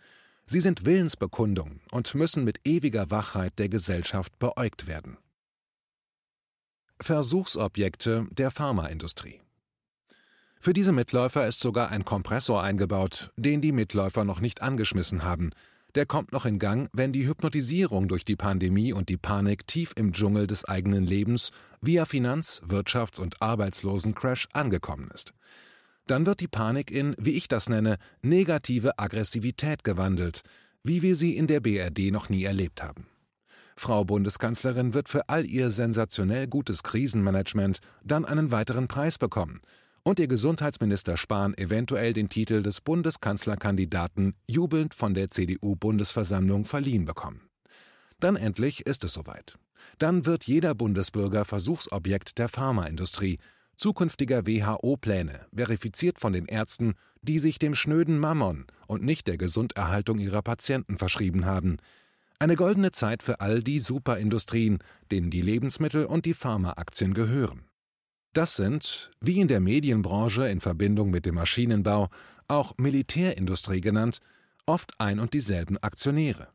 Sie 0.47 0.61
sind 0.61 0.85
Willensbekundungen 0.85 1.81
und 1.91 2.15
müssen 2.15 2.45
mit 2.45 2.61
ewiger 2.65 3.11
Wachheit 3.11 3.59
der 3.59 3.69
Gesellschaft 3.69 4.39
beäugt 4.39 4.87
werden. 4.87 5.17
Versuchsobjekte 7.01 8.27
der 8.31 8.51
Pharmaindustrie 8.51 9.41
für 10.67 10.73
diese 10.73 10.91
Mitläufer 10.91 11.47
ist 11.47 11.61
sogar 11.61 11.91
ein 11.91 12.05
Kompressor 12.05 12.61
eingebaut, 12.61 13.31
den 13.37 13.61
die 13.61 13.71
Mitläufer 13.71 14.25
noch 14.25 14.41
nicht 14.41 14.63
angeschmissen 14.63 15.23
haben. 15.23 15.51
Der 15.95 16.07
kommt 16.07 16.33
noch 16.33 16.45
in 16.45 16.59
Gang, 16.59 16.89
wenn 16.93 17.13
die 17.13 17.29
Hypnotisierung 17.29 18.09
durch 18.09 18.25
die 18.25 18.35
Pandemie 18.35 18.93
und 18.93 19.09
die 19.09 19.17
Panik 19.17 19.69
tief 19.69 19.93
im 19.95 20.13
Dschungel 20.13 20.49
des 20.49 20.65
eigenen 20.65 21.07
Lebens 21.07 21.53
via 21.81 22.05
Finanz-, 22.05 22.65
Wirtschafts- 22.67 23.21
und 23.21 23.41
Arbeitslosencrash 23.41 24.49
angekommen 24.55 25.09
ist. 25.15 25.35
Dann 26.09 26.27
wird 26.27 26.41
die 26.41 26.49
Panik 26.49 26.91
in, 26.91 27.15
wie 27.17 27.37
ich 27.37 27.47
das 27.47 27.69
nenne, 27.69 27.97
negative 28.23 28.99
Aggressivität 28.99 29.85
gewandelt, 29.85 30.41
wie 30.83 31.01
wir 31.01 31.15
sie 31.15 31.37
in 31.37 31.47
der 31.47 31.61
BRD 31.61 32.11
noch 32.11 32.29
nie 32.29 32.43
erlebt 32.43 32.83
haben. 32.83 33.07
Frau 33.77 34.05
Bundeskanzlerin 34.05 34.95
wird 34.95 35.09
für 35.09 35.29
all 35.29 35.47
ihr 35.47 35.71
sensationell 35.71 36.49
gutes 36.49 36.83
Krisenmanagement 36.83 37.79
dann 38.03 38.25
einen 38.25 38.51
weiteren 38.51 38.89
Preis 38.89 39.17
bekommen– 39.17 39.61
und 40.07 40.21
ihr 40.21 40.29
Gesundheitsminister 40.29 41.17
Spahn 41.17 41.59
eventuell 41.59 42.13
den 42.13 42.29
Titel 42.29 42.63
des 42.63 42.81
Bundeskanzlerkandidaten 42.81 44.35
jubelnd 44.47 44.95
von 44.95 45.15
der 45.15 45.31
CDU-Bundesversammlung 45.31 46.65
verliehen 46.65 47.07
bekommen. 47.07 47.41
Dann 48.21 48.37
endlich 48.37 48.87
ist 48.87 49.03
es 49.03 49.15
soweit. 49.15 49.59
Dann 49.99 50.25
wird 50.25 50.45
jeder 50.45 50.77
Bundesbürger 50.77 51.45
Versuchsobjekt 51.45 52.39
der 52.39 52.49
Pharmaindustrie, 52.49 53.41
zukünftiger 53.77 54.47
WHO-Pläne, 54.47 55.47
verifiziert 55.53 56.21
von 56.21 56.33
den 56.33 56.47
Ärzten, 56.47 56.95
die 57.23 57.41
sich 57.41 57.59
dem 57.59 57.75
schnöden 57.75 58.21
Mammon 58.21 58.67
und 58.87 59.03
nicht 59.03 59.27
der 59.27 59.39
Gesunderhaltung 59.39 60.21
ihrer 60.21 60.43
Patienten 60.43 60.99
verschrieben 60.99 61.47
haben. 61.47 61.79
Eine 62.39 62.55
goldene 62.55 62.93
Zeit 62.93 63.25
für 63.25 63.41
all 63.41 63.61
die 63.61 63.81
Superindustrien, 63.81 64.79
denen 65.11 65.31
die 65.31 65.43
Lebensmittel 65.43 66.05
und 66.05 66.27
die 66.27 66.35
Pharmaaktien 66.35 67.13
gehören. 67.13 67.65
Das 68.37 68.55
sind, 68.55 69.11
wie 69.19 69.41
in 69.41 69.49
der 69.49 69.61
Medienbranche 69.61 70.47
in 70.47 70.61
Verbindung 70.61 71.09
mit 71.09 71.25
dem 71.25 71.37
Maschinenbau, 71.37 72.11
auch 72.49 72.75
Militärindustrie 72.77 73.81
genannt, 73.81 74.19
oft 74.67 74.93
ein 75.01 75.21
und 75.21 75.33
dieselben 75.33 75.79
Aktionäre. 75.79 76.49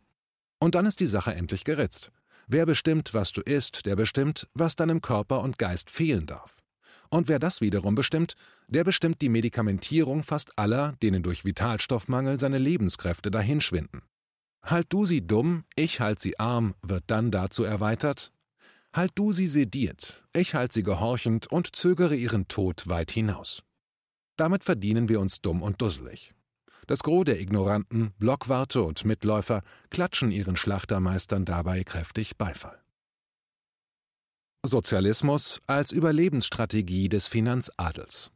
Und 0.60 0.76
dann 0.76 0.86
ist 0.86 1.00
die 1.00 1.08
Sache 1.08 1.34
endlich 1.34 1.64
geritzt. 1.64 2.12
Wer 2.46 2.68
bestimmt, 2.68 3.16
was 3.16 3.32
du 3.32 3.42
isst, 3.42 3.88
der 3.88 3.96
bestimmt, 3.96 4.48
was 4.54 4.76
deinem 4.76 5.02
Körper 5.02 5.42
und 5.42 5.58
Geist 5.58 5.90
fehlen 5.90 6.28
darf. 6.28 6.56
Und 7.10 7.28
wer 7.28 7.40
das 7.40 7.62
wiederum 7.62 7.96
bestimmt, 7.96 8.36
der 8.68 8.84
bestimmt 8.84 9.20
die 9.20 9.30
Medikamentierung 9.30 10.22
fast 10.22 10.60
aller, 10.60 10.94
denen 11.02 11.24
durch 11.24 11.46
Vitalstoffmangel 11.46 12.40
seine 12.40 12.60
Lebenskräfte 12.60 13.32
dahinschwinden. 13.32 14.04
Halt 14.62 14.86
du 14.90 15.08
sie 15.08 15.26
dumm, 15.26 15.64
ich 15.76 16.00
halt 16.00 16.22
sie 16.22 16.40
arm, 16.40 16.76
wird 16.84 17.06
dann 17.08 17.32
dazu 17.32 17.64
erweitert, 17.64 18.32
Halt 18.94 19.14
du 19.16 19.32
sie 19.32 19.48
sediert, 19.48 20.24
ich 20.34 20.54
halt 20.54 20.74
sie 20.74 20.84
gehorchend 20.84 21.48
und 21.48 21.76
zögere 21.76 22.16
ihren 22.16 22.48
Tod 22.50 22.90
weit 22.90 23.12
hinaus. 23.12 23.64
Damit 24.36 24.64
verdienen 24.64 25.08
wir 25.08 25.22
uns 25.22 25.42
dumm 25.42 25.62
und 25.62 25.82
dusselig. 25.82 26.34
Das 26.88 27.04
Gros 27.04 27.26
der 27.26 27.40
Ignoranten, 27.40 28.12
Blockwarte 28.20 28.84
und 28.84 29.06
Mitläufer 29.06 29.62
klatschen 29.92 30.32
ihren 30.32 30.58
Schlachtermeistern 30.58 31.46
dabei 31.46 31.84
kräftig 31.84 32.38
Beifall. 32.38 32.82
Sozialismus 34.64 35.60
als 35.68 35.92
Überlebensstrategie 35.92 37.08
des 37.08 37.28
Finanzadels. 37.28 38.32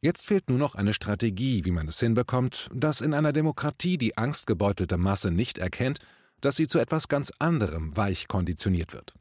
Jetzt 0.00 0.26
fehlt 0.26 0.48
nur 0.48 0.58
noch 0.58 0.74
eine 0.74 0.94
Strategie, 0.94 1.64
wie 1.64 1.72
man 1.72 1.88
es 1.88 1.98
hinbekommt, 1.98 2.68
dass 2.72 3.00
in 3.00 3.14
einer 3.14 3.32
Demokratie 3.32 3.98
die 3.98 4.16
angstgebeutelte 4.16 4.96
Masse 4.96 5.30
nicht 5.30 5.58
erkennt, 5.58 5.98
dass 6.40 6.56
sie 6.56 6.68
zu 6.68 6.78
etwas 6.78 7.08
ganz 7.08 7.32
anderem 7.38 7.96
weich 7.96 8.28
konditioniert 8.28 8.92
wird. 8.92 9.14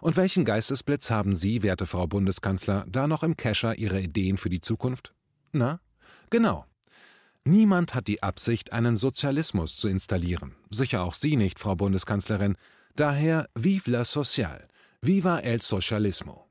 Und 0.00 0.16
welchen 0.16 0.44
Geistesblitz 0.44 1.10
haben 1.10 1.34
Sie, 1.34 1.62
werte 1.62 1.86
Frau 1.86 2.06
Bundeskanzler, 2.06 2.84
da 2.88 3.06
noch 3.06 3.22
im 3.22 3.36
Kescher 3.36 3.78
Ihre 3.78 4.00
Ideen 4.00 4.36
für 4.36 4.50
die 4.50 4.60
Zukunft? 4.60 5.14
Na, 5.52 5.80
genau. 6.30 6.66
Niemand 7.44 7.94
hat 7.94 8.08
die 8.08 8.22
Absicht, 8.22 8.72
einen 8.72 8.96
Sozialismus 8.96 9.76
zu 9.76 9.88
installieren. 9.88 10.56
Sicher 10.70 11.02
auch 11.02 11.14
Sie 11.14 11.36
nicht, 11.36 11.58
Frau 11.58 11.76
Bundeskanzlerin. 11.76 12.56
Daher 12.96 13.48
vive 13.54 13.90
la 13.90 14.04
social, 14.04 14.66
viva 15.00 15.38
el 15.38 15.60
socialismo. 15.60 16.46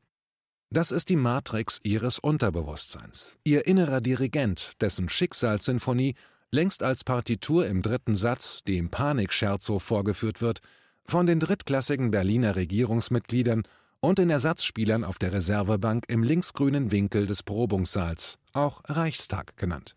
Das 0.69 0.91
ist 0.91 1.10
die 1.10 1.15
Matrix 1.15 1.79
Ihres 1.84 2.19
Unterbewusstseins, 2.19 3.34
Ihr 3.43 3.67
innerer 3.67 4.01
Dirigent, 4.01 4.73
dessen 4.81 5.10
Schicksalssinfonie 5.10 6.15
längst 6.51 6.84
als 6.84 7.03
Partitur 7.03 7.67
im 7.67 7.81
dritten 7.81 8.15
Satz, 8.15 8.63
dem 8.63 8.89
Panikscherzo 8.89 9.79
vorgeführt 9.79 10.41
wird, 10.41 10.62
Von 11.08 11.26
den 11.26 11.39
drittklassigen 11.39 12.12
Berliner 12.12 12.56
Regierungsmitgliedern 12.56 13.63
und 14.00 14.18
den 14.18 14.30
Ersatzspielern 14.30 15.04
auf 15.04 15.18
der 15.20 15.34
Reservebank 15.34 16.06
im 16.08 16.24
linksgrünen 16.24 16.91
Winkel 16.91 17.28
des 17.28 17.44
Probungssaals, 17.44 18.38
auch 18.54 18.82
Reichstag 18.86 19.56
genannt. 19.58 19.96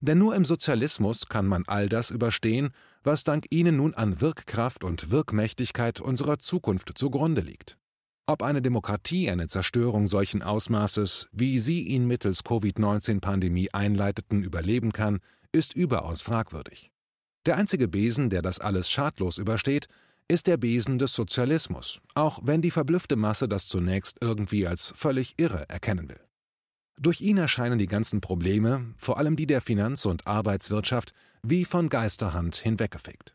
Denn 0.00 0.18
nur 0.18 0.34
im 0.34 0.44
Sozialismus 0.44 1.26
kann 1.28 1.46
man 1.46 1.64
all 1.66 1.88
das 1.88 2.10
überstehen, 2.10 2.70
was 3.04 3.22
dank 3.22 3.46
ihnen 3.50 3.76
nun 3.76 3.94
an 3.94 4.20
Wirkkraft 4.20 4.82
und 4.82 5.10
Wirkmächtigkeit 5.10 6.00
unserer 6.00 6.38
Zukunft 6.38 6.92
zugrunde 6.96 7.40
liegt. 7.40 7.78
Ob 8.26 8.42
eine 8.42 8.62
Demokratie 8.62 9.30
eine 9.30 9.48
Zerstörung 9.48 10.06
solchen 10.06 10.42
Ausmaßes, 10.42 11.28
wie 11.32 11.58
sie 11.58 11.82
ihn 11.82 12.06
mittels 12.06 12.44
Covid-19-Pandemie 12.44 13.70
einleiteten, 13.72 14.42
überleben 14.42 14.92
kann, 14.92 15.18
ist 15.52 15.74
überaus 15.74 16.22
fragwürdig. 16.22 16.91
Der 17.46 17.56
einzige 17.56 17.88
Besen, 17.88 18.30
der 18.30 18.42
das 18.42 18.60
alles 18.60 18.90
schadlos 18.90 19.38
übersteht, 19.38 19.88
ist 20.28 20.46
der 20.46 20.56
Besen 20.56 20.98
des 20.98 21.12
Sozialismus, 21.12 22.00
auch 22.14 22.40
wenn 22.42 22.62
die 22.62 22.70
verblüffte 22.70 23.16
Masse 23.16 23.48
das 23.48 23.68
zunächst 23.68 24.18
irgendwie 24.20 24.66
als 24.66 24.92
völlig 24.96 25.34
irre 25.36 25.68
erkennen 25.68 26.08
will. 26.08 26.20
Durch 26.98 27.20
ihn 27.20 27.38
erscheinen 27.38 27.78
die 27.78 27.88
ganzen 27.88 28.20
Probleme, 28.20 28.94
vor 28.96 29.18
allem 29.18 29.34
die 29.34 29.46
der 29.46 29.60
Finanz- 29.60 30.06
und 30.06 30.26
Arbeitswirtschaft, 30.26 31.12
wie 31.42 31.64
von 31.64 31.88
Geisterhand 31.88 32.56
hinweggefegt. 32.56 33.34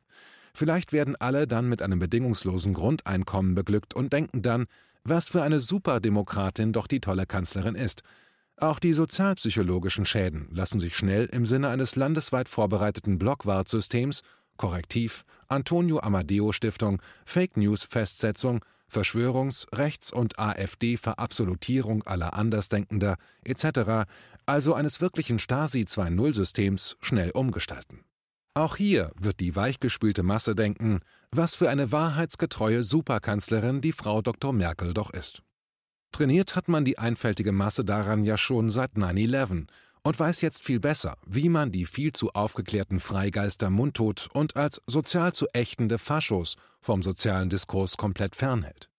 Vielleicht 0.53 0.93
werden 0.93 1.15
alle 1.17 1.47
dann 1.47 1.67
mit 1.67 1.81
einem 1.81 1.99
bedingungslosen 1.99 2.73
Grundeinkommen 2.73 3.55
beglückt 3.55 3.93
und 3.93 4.13
denken 4.13 4.41
dann, 4.41 4.65
was 5.03 5.27
für 5.27 5.43
eine 5.43 5.59
Superdemokratin 5.59 6.73
doch 6.73 6.87
die 6.87 6.99
tolle 6.99 7.25
Kanzlerin 7.25 7.75
ist. 7.75 8.03
Auch 8.59 8.79
die 8.79 8.93
sozialpsychologischen 8.93 10.05
Schäden 10.05 10.47
lassen 10.51 10.79
sich 10.79 10.97
schnell 10.97 11.25
im 11.25 11.45
Sinne 11.45 11.69
eines 11.69 11.95
landesweit 11.95 12.49
vorbereiteten 12.49 13.19
Blockwartsystems 13.19 14.23
Korrektiv, 14.57 15.23
Antonio 15.47 15.99
Amadeo 15.99 16.51
Stiftung, 16.51 16.99
Fake 17.25 17.55
News 17.57 17.83
Festsetzung, 17.83 18.65
Verschwörungs-, 18.91 19.67
Rechts- 19.71 20.11
und 20.11 20.39
AfD-Verabsolutierung 20.39 22.03
aller 22.03 22.33
Andersdenkender 22.33 23.17
etc., 23.43 24.09
also 24.45 24.73
eines 24.73 25.01
wirklichen 25.01 25.39
Stasi 25.39 25.81
2.0-Systems, 25.81 26.97
schnell 27.01 27.31
umgestalten. 27.31 28.03
Auch 28.55 28.75
hier 28.75 29.11
wird 29.19 29.39
die 29.39 29.55
weichgespülte 29.55 30.23
Masse 30.23 30.55
denken, 30.55 31.01
was 31.31 31.53
für 31.53 31.69
eine 31.69 31.91
wahrheitsgetreue 31.91 32.81
Superkanzlerin 32.81 33.81
die 33.81 33.91
Frau 33.91 34.23
Dr. 34.23 34.51
Merkel 34.51 34.95
doch 34.95 35.11
ist. 35.11 35.43
Trainiert 36.11 36.55
hat 36.55 36.67
man 36.67 36.85
die 36.85 36.97
einfältige 36.97 37.51
Masse 37.51 37.85
daran 37.85 38.23
ja 38.23 38.37
schon 38.37 38.69
seit 38.69 38.93
9-11 38.93 39.67
und 40.03 40.19
weiß 40.19 40.41
jetzt 40.41 40.63
viel 40.63 40.79
besser, 40.79 41.17
wie 41.25 41.49
man 41.49 41.71
die 41.71 41.85
viel 41.85 42.13
zu 42.13 42.31
aufgeklärten 42.31 42.99
Freigeister 42.99 43.69
mundtot 43.69 44.29
und 44.33 44.55
als 44.55 44.81
sozial 44.87 45.33
zu 45.33 45.47
ächtende 45.53 45.97
Faschos 45.97 46.55
vom 46.79 47.03
sozialen 47.03 47.49
Diskurs 47.49 47.97
komplett 47.97 48.35
fernhält. 48.35 48.89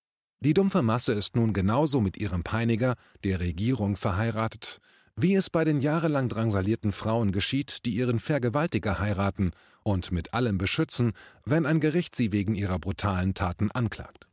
Die 0.41 0.55
dumpfe 0.55 0.83
Masse 0.83 1.15
ist 1.15 1.35
nun 1.35 1.53
genauso 1.53 2.01
mit 2.01 2.17
ihrem 2.17 2.45
Peiniger, 2.45 2.95
der 3.25 3.41
Regierung, 3.41 3.97
verheiratet, 3.97 4.81
wie 5.17 5.35
es 5.35 5.51
bei 5.51 5.65
den 5.65 5.81
jahrelang 5.81 6.29
drangsalierten 6.29 6.93
Frauen 6.93 7.33
geschieht, 7.33 7.85
die 7.87 7.97
ihren 7.97 8.21
Vergewaltiger 8.21 9.01
heiraten 9.01 9.51
und 9.83 10.13
mit 10.13 10.35
allem 10.35 10.59
beschützen, 10.59 11.13
wenn 11.45 11.67
ein 11.67 11.81
Gericht 11.81 12.15
sie 12.15 12.31
wegen 12.31 12.55
ihrer 12.55 12.79
brutalen 12.79 13.35
Taten 13.35 13.73
anklagt. 13.73 14.28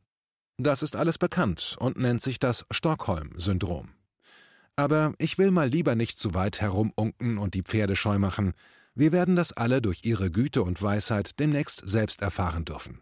Das 0.57 0.83
ist 0.83 0.95
alles 0.95 1.17
bekannt 1.17 1.75
und 1.79 1.97
nennt 1.97 2.21
sich 2.21 2.39
das 2.39 2.65
Stockholm-Syndrom. 2.71 3.89
Aber 4.77 5.13
ich 5.17 5.37
will 5.37 5.51
mal 5.51 5.69
lieber 5.69 5.95
nicht 5.95 6.19
zu 6.19 6.33
weit 6.33 6.61
herumunken 6.61 7.37
und 7.37 7.53
die 7.53 7.61
Pferde 7.61 7.95
scheu 7.95 8.19
machen. 8.19 8.53
Wir 8.93 9.11
werden 9.11 9.35
das 9.35 9.51
alle 9.51 9.81
durch 9.81 10.05
ihre 10.05 10.31
Güte 10.31 10.63
und 10.63 10.81
Weisheit 10.81 11.39
demnächst 11.39 11.81
selbst 11.87 12.21
erfahren 12.21 12.63
dürfen. 12.63 13.01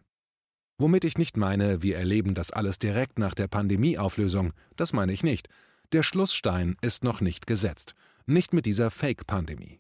Womit 0.79 1.03
ich 1.03 1.17
nicht 1.19 1.37
meine, 1.37 1.83
wir 1.83 1.97
erleben 1.97 2.33
das 2.33 2.51
alles 2.51 2.79
direkt 2.79 3.19
nach 3.19 3.35
der 3.35 3.47
Pandemieauflösung, 3.47 4.53
das 4.75 4.91
meine 4.91 5.13
ich 5.13 5.23
nicht. 5.23 5.47
Der 5.91 6.01
Schlussstein 6.01 6.75
ist 6.81 7.03
noch 7.03 7.21
nicht 7.21 7.45
gesetzt, 7.45 7.93
nicht 8.25 8.53
mit 8.53 8.65
dieser 8.65 8.89
Fake-Pandemie. 8.89 9.79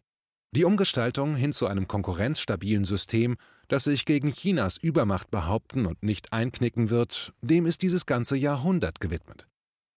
Die 0.51 0.65
Umgestaltung 0.65 1.35
hin 1.35 1.51
zu 1.51 1.65
einem 1.65 1.87
konkurrenzstabilen 1.87 2.85
System, 2.85 3.37
das 3.67 3.85
sich 3.85 4.05
gegen 4.05 4.31
Chinas 4.31 4.77
Übermacht 4.77 5.31
behaupten 5.31 5.85
und 5.85 6.03
nicht 6.03 6.33
einknicken 6.33 6.89
wird, 6.89 7.33
dem 7.41 7.65
ist 7.65 7.81
dieses 7.81 8.05
ganze 8.05 8.35
Jahrhundert 8.35 8.99
gewidmet. 8.99 9.47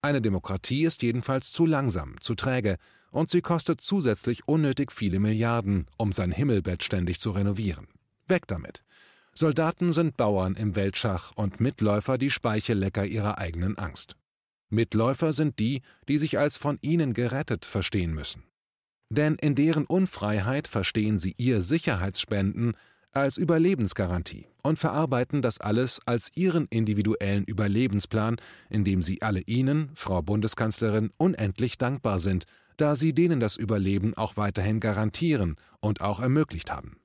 Eine 0.02 0.22
Demokratie 0.22 0.84
ist 0.84 1.02
jedenfalls 1.02 1.52
zu 1.52 1.66
langsam, 1.66 2.20
zu 2.20 2.34
träge, 2.34 2.76
und 3.10 3.30
sie 3.30 3.40
kostet 3.40 3.80
zusätzlich 3.80 4.46
unnötig 4.46 4.92
viele 4.92 5.18
Milliarden, 5.18 5.86
um 5.96 6.12
sein 6.12 6.30
Himmelbett 6.30 6.84
ständig 6.84 7.18
zu 7.18 7.30
renovieren. 7.30 7.88
Weg 8.26 8.46
damit. 8.46 8.82
Soldaten 9.32 9.92
sind 9.92 10.16
Bauern 10.16 10.54
im 10.54 10.76
Weltschach 10.76 11.32
und 11.34 11.60
Mitläufer 11.60 12.18
die 12.18 12.30
Speichellecker 12.30 13.04
ihrer 13.04 13.38
eigenen 13.38 13.78
Angst. 13.78 14.16
Mitläufer 14.68 15.32
sind 15.32 15.58
die, 15.58 15.82
die 16.08 16.18
sich 16.18 16.38
als 16.38 16.56
von 16.56 16.78
ihnen 16.80 17.12
gerettet 17.12 17.64
verstehen 17.64 18.14
müssen. 18.14 18.44
Denn 19.08 19.36
in 19.36 19.54
deren 19.54 19.86
Unfreiheit 19.86 20.68
verstehen 20.68 21.18
sie 21.18 21.34
ihr 21.38 21.62
Sicherheitsspenden 21.62 22.74
als 23.12 23.38
Überlebensgarantie 23.38 24.46
und 24.62 24.78
verarbeiten 24.78 25.42
das 25.42 25.60
alles 25.60 26.00
als 26.06 26.30
ihren 26.34 26.66
individuellen 26.70 27.44
Überlebensplan, 27.44 28.36
in 28.68 28.84
dem 28.84 29.02
sie 29.02 29.22
alle 29.22 29.40
Ihnen, 29.40 29.90
Frau 29.94 30.22
Bundeskanzlerin, 30.22 31.10
unendlich 31.16 31.78
dankbar 31.78 32.20
sind, 32.20 32.44
da 32.76 32.94
Sie 32.94 33.14
denen 33.14 33.40
das 33.40 33.56
Überleben 33.56 34.14
auch 34.14 34.36
weiterhin 34.36 34.80
garantieren 34.80 35.56
und 35.80 36.00
auch 36.00 36.20
ermöglicht 36.20 36.70
haben. 36.70 37.00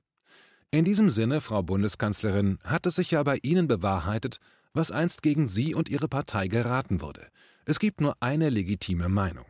In 0.70 0.84
diesem 0.84 1.10
Sinne, 1.10 1.40
Frau 1.40 1.62
Bundeskanzlerin, 1.62 2.58
hat 2.64 2.86
es 2.86 2.96
sich 2.96 3.10
ja 3.10 3.22
bei 3.22 3.38
Ihnen 3.42 3.68
bewahrheitet, 3.68 4.38
was 4.72 4.90
einst 4.90 5.22
gegen 5.22 5.48
Sie 5.48 5.74
und 5.74 5.88
Ihre 5.88 6.08
Partei 6.08 6.48
geraten 6.48 7.00
wurde. 7.00 7.28
Es 7.64 7.78
gibt 7.78 8.00
nur 8.00 8.16
eine 8.20 8.48
legitime 8.48 9.08
Meinung. 9.08 9.46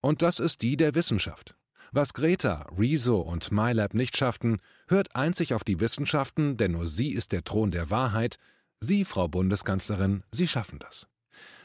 Und 0.00 0.22
das 0.22 0.40
ist 0.40 0.62
die 0.62 0.76
der 0.76 0.94
Wissenschaft. 0.94 1.56
Was 1.92 2.14
Greta, 2.14 2.66
Rezo 2.76 3.20
und 3.20 3.52
MyLab 3.52 3.94
nicht 3.94 4.16
schafften, 4.16 4.58
hört 4.88 5.14
einzig 5.14 5.54
auf 5.54 5.64
die 5.64 5.80
Wissenschaften, 5.80 6.56
denn 6.56 6.72
nur 6.72 6.88
sie 6.88 7.12
ist 7.12 7.32
der 7.32 7.44
Thron 7.44 7.70
der 7.70 7.90
Wahrheit. 7.90 8.36
Sie, 8.80 9.04
Frau 9.04 9.28
Bundeskanzlerin, 9.28 10.22
Sie 10.30 10.48
schaffen 10.48 10.78
das. 10.78 11.06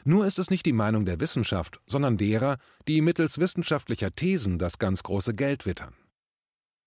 Nur 0.04 0.26
ist 0.26 0.40
es 0.40 0.50
nicht 0.50 0.66
die 0.66 0.74
Meinung 0.74 1.06
der 1.06 1.20
Wissenschaft, 1.20 1.80
sondern 1.86 2.18
derer, 2.18 2.58
die 2.88 3.02
mittels 3.02 3.38
wissenschaftlicher 3.38 4.16
Thesen 4.16 4.58
das 4.58 4.80
ganz 4.80 5.04
große 5.04 5.34
Geld 5.34 5.66
wittern. 5.66 5.94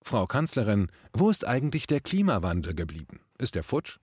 Frau 0.03 0.27
Kanzlerin, 0.27 0.89
wo 1.13 1.31
ist 1.31 1.47
eigentlich 1.47 1.87
der 1.87 2.01
Klimawandel 2.01 2.75
geblieben? 2.75 3.21
Ist 3.39 3.57
er 3.57 3.63
futsch? 3.63 3.99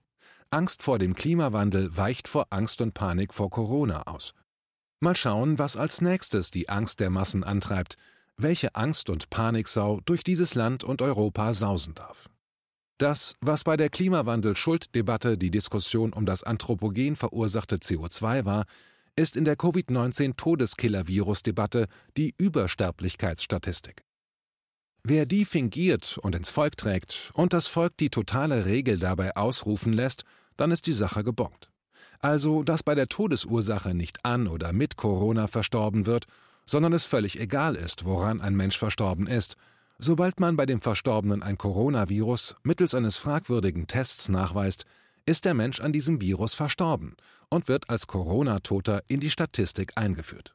Angst 0.50 0.82
vor 0.82 0.98
dem 0.98 1.14
Klimawandel 1.14 1.96
weicht 1.96 2.28
vor 2.28 2.46
Angst 2.50 2.80
und 2.80 2.92
Panik 2.92 3.32
vor 3.32 3.50
Corona 3.50 4.02
aus. 4.02 4.34
Mal 5.00 5.16
schauen, 5.16 5.58
was 5.58 5.76
als 5.76 6.00
nächstes 6.00 6.50
die 6.50 6.68
Angst 6.68 7.00
der 7.00 7.10
Massen 7.10 7.44
antreibt, 7.44 7.96
welche 8.42 8.74
Angst 8.74 9.10
und 9.10 9.30
Paniksau 9.30 10.00
durch 10.04 10.24
dieses 10.24 10.54
Land 10.54 10.84
und 10.84 11.00
Europa 11.02 11.54
sausen 11.54 11.94
darf. 11.94 12.28
Das, 12.98 13.36
was 13.40 13.64
bei 13.64 13.76
der 13.76 13.90
Klimawandel-Schulddebatte 13.90 15.36
die 15.36 15.50
Diskussion 15.50 16.12
um 16.12 16.24
das 16.26 16.44
anthropogen 16.44 17.16
verursachte 17.16 17.76
CO2 17.76 18.44
war, 18.44 18.64
ist 19.16 19.36
in 19.36 19.44
der 19.44 19.56
Covid-19-Todeskiller-Virus-Debatte 19.56 21.88
die 22.16 22.32
Übersterblichkeitsstatistik. 22.38 24.04
Wer 25.04 25.26
die 25.26 25.44
fingiert 25.44 26.16
und 26.18 26.36
ins 26.36 26.50
Volk 26.50 26.76
trägt 26.76 27.32
und 27.34 27.52
das 27.52 27.66
Volk 27.66 27.96
die 27.96 28.10
totale 28.10 28.66
Regel 28.66 29.00
dabei 29.00 29.34
ausrufen 29.34 29.92
lässt, 29.92 30.22
dann 30.56 30.70
ist 30.70 30.86
die 30.86 30.92
Sache 30.92 31.24
gebongt. 31.24 31.72
Also, 32.20 32.62
dass 32.62 32.84
bei 32.84 32.94
der 32.94 33.08
Todesursache 33.08 33.94
nicht 33.94 34.24
an 34.24 34.46
oder 34.46 34.72
mit 34.72 34.96
Corona 34.96 35.48
verstorben 35.48 36.06
wird, 36.06 36.26
sondern 36.72 36.94
es 36.94 37.04
völlig 37.04 37.38
egal 37.38 37.76
ist, 37.76 38.06
woran 38.06 38.40
ein 38.40 38.56
Mensch 38.56 38.78
verstorben 38.78 39.26
ist. 39.26 39.56
Sobald 39.98 40.40
man 40.40 40.56
bei 40.56 40.64
dem 40.64 40.80
Verstorbenen 40.80 41.42
ein 41.42 41.58
Coronavirus 41.58 42.56
mittels 42.62 42.94
eines 42.94 43.18
fragwürdigen 43.18 43.86
Tests 43.86 44.30
nachweist, 44.30 44.86
ist 45.26 45.44
der 45.44 45.52
Mensch 45.52 45.80
an 45.80 45.92
diesem 45.92 46.22
Virus 46.22 46.54
verstorben 46.54 47.14
und 47.50 47.68
wird 47.68 47.90
als 47.90 48.06
Corona-Toter 48.06 49.02
in 49.06 49.20
die 49.20 49.28
Statistik 49.28 49.92
eingeführt. 49.96 50.54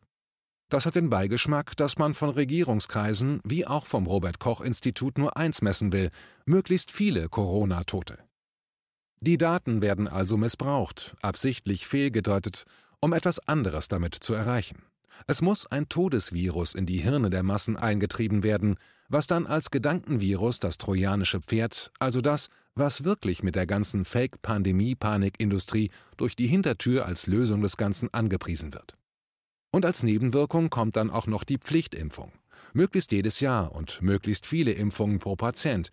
Das 0.69 0.88
hat 0.88 0.95
den 0.95 1.12
Beigeschmack, 1.12 1.77
dass 1.77 1.99
man 1.99 2.15
von 2.15 2.30
Regierungskreisen 2.30 3.39
wie 3.43 3.67
auch 3.67 3.86
vom 3.86 4.08
Robert 4.08 4.39
Koch 4.39 4.62
Institut 4.62 5.19
nur 5.19 5.38
eins 5.38 5.62
messen 5.62 5.91
will, 5.91 6.10
möglichst 6.47 6.89
viele 6.89 7.30
Corona-Tote. 7.30 8.17
Die 9.19 9.38
Daten 9.38 9.84
werden 9.84 10.08
also 10.08 10.36
missbraucht, 10.36 11.15
absichtlich 11.21 11.86
fehlgedeutet, 11.86 12.63
um 13.01 13.13
etwas 13.13 13.38
anderes 13.47 13.88
damit 13.88 14.15
zu 14.15 14.34
erreichen. 14.34 14.82
Es 15.26 15.41
muss 15.41 15.65
ein 15.67 15.89
Todesvirus 15.89 16.76
in 16.76 16.86
die 16.86 16.98
Hirne 16.98 17.30
der 17.30 17.43
Massen 17.43 17.78
eingetrieben 17.78 18.43
werden, 18.43 18.78
was 19.10 19.28
dann 19.28 19.48
als 19.48 19.72
Gedankenvirus 19.72 20.60
das 20.60 20.78
trojanische 20.78 21.41
Pferd, 21.41 21.91
also 22.00 22.22
das, 22.22 22.50
was 22.76 23.04
wirklich 23.04 23.43
mit 23.43 23.56
der 23.56 23.65
ganzen 23.65 24.06
Fake-Pandemie-Panikindustrie 24.06 25.91
durch 26.17 26.36
die 26.36 26.48
Hintertür 26.48 27.06
als 27.06 27.28
Lösung 27.28 27.62
des 27.62 27.78
Ganzen 27.78 28.13
angepriesen 28.13 28.74
wird. 28.74 28.98
Und 29.72 29.86
als 29.86 30.04
Nebenwirkung 30.04 30.70
kommt 30.70 30.96
dann 30.96 31.10
auch 31.10 31.28
noch 31.28 31.43
die 31.43 31.58
Pflichtimpfung. 31.58 32.32
Möglichst 32.74 33.12
jedes 33.12 33.39
Jahr 33.39 33.74
und 33.74 34.02
möglichst 34.02 34.46
viele 34.46 34.74
Impfungen 34.74 35.20
pro 35.20 35.36
Patient. 35.36 35.91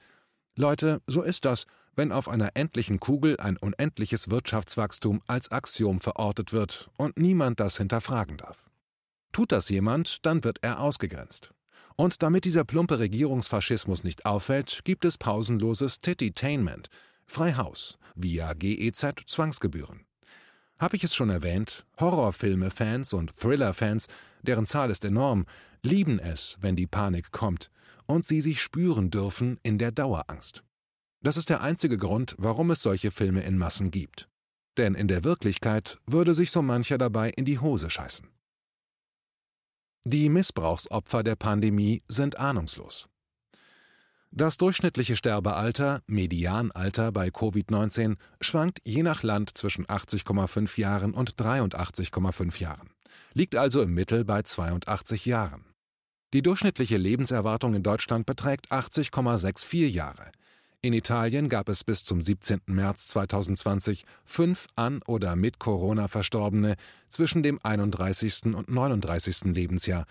Leute, 0.56 1.00
so 1.06 1.22
ist 1.22 1.44
das, 1.44 1.66
wenn 1.96 2.12
auf 2.12 2.28
einer 2.28 2.50
endlichen 2.54 3.00
Kugel 3.00 3.38
ein 3.38 3.56
unendliches 3.56 4.30
Wirtschaftswachstum 4.30 5.22
als 5.26 5.50
Axiom 5.50 6.00
verortet 6.00 6.52
wird 6.52 6.90
und 6.96 7.18
niemand 7.18 7.60
das 7.60 7.76
hinterfragen 7.76 8.36
darf. 8.36 8.64
Tut 9.34 9.50
das 9.50 9.68
jemand, 9.68 10.24
dann 10.26 10.44
wird 10.44 10.58
er 10.62 10.78
ausgegrenzt. 10.78 11.52
Und 11.96 12.22
damit 12.22 12.44
dieser 12.44 12.62
plumpe 12.62 13.00
Regierungsfaschismus 13.00 14.04
nicht 14.04 14.26
auffällt, 14.26 14.82
gibt 14.84 15.04
es 15.04 15.18
pausenloses 15.18 16.00
Tittytainment, 16.00 16.88
Freihaus, 17.26 17.98
via 18.14 18.52
GEZ 18.52 19.24
Zwangsgebühren. 19.26 20.06
Hab 20.78 20.94
ich 20.94 21.02
es 21.02 21.16
schon 21.16 21.30
erwähnt, 21.30 21.84
Horrorfilme-Fans 21.98 23.12
und 23.12 23.34
Thriller-Fans, 23.34 24.06
deren 24.42 24.66
Zahl 24.66 24.88
ist 24.90 25.04
enorm, 25.04 25.46
lieben 25.82 26.20
es, 26.20 26.56
wenn 26.60 26.76
die 26.76 26.86
Panik 26.86 27.32
kommt 27.32 27.72
und 28.06 28.24
sie 28.24 28.40
sich 28.40 28.62
spüren 28.62 29.10
dürfen 29.10 29.58
in 29.64 29.78
der 29.78 29.90
Dauerangst. 29.90 30.62
Das 31.22 31.36
ist 31.36 31.50
der 31.50 31.60
einzige 31.60 31.98
Grund, 31.98 32.36
warum 32.38 32.70
es 32.70 32.82
solche 32.82 33.10
Filme 33.10 33.42
in 33.42 33.58
Massen 33.58 33.90
gibt. 33.90 34.28
Denn 34.76 34.94
in 34.94 35.08
der 35.08 35.24
Wirklichkeit 35.24 35.98
würde 36.06 36.34
sich 36.34 36.52
so 36.52 36.62
mancher 36.62 36.98
dabei 36.98 37.30
in 37.30 37.44
die 37.44 37.58
Hose 37.58 37.90
scheißen. 37.90 38.28
Die 40.06 40.28
Missbrauchsopfer 40.28 41.22
der 41.22 41.34
Pandemie 41.34 42.02
sind 42.08 42.38
ahnungslos. 42.38 43.08
Das 44.30 44.58
durchschnittliche 44.58 45.16
Sterbealter, 45.16 46.02
Medianalter 46.06 47.10
bei 47.10 47.28
Covid-19, 47.28 48.16
schwankt 48.42 48.80
je 48.84 49.02
nach 49.02 49.22
Land 49.22 49.56
zwischen 49.56 49.86
80,5 49.86 50.78
Jahren 50.78 51.14
und 51.14 51.36
83,5 51.36 52.60
Jahren, 52.60 52.90
liegt 53.32 53.56
also 53.56 53.80
im 53.80 53.94
Mittel 53.94 54.26
bei 54.26 54.42
82 54.42 55.24
Jahren. 55.24 55.64
Die 56.34 56.42
durchschnittliche 56.42 56.98
Lebenserwartung 56.98 57.72
in 57.72 57.82
Deutschland 57.82 58.26
beträgt 58.26 58.72
80,64 58.72 59.86
Jahre, 59.86 60.32
in 60.84 60.92
Italien 60.92 61.48
gab 61.48 61.70
es 61.70 61.82
bis 61.82 62.04
zum 62.04 62.20
17. 62.20 62.60
März 62.66 63.08
2020 63.08 64.04
fünf 64.26 64.66
an 64.76 65.00
oder 65.06 65.34
mit 65.34 65.58
Corona 65.58 66.08
Verstorbene 66.08 66.76
zwischen 67.08 67.42
dem 67.42 67.58
31. 67.62 68.54
und 68.54 68.68
39. 68.68 69.54
Lebensjahr. 69.54 70.04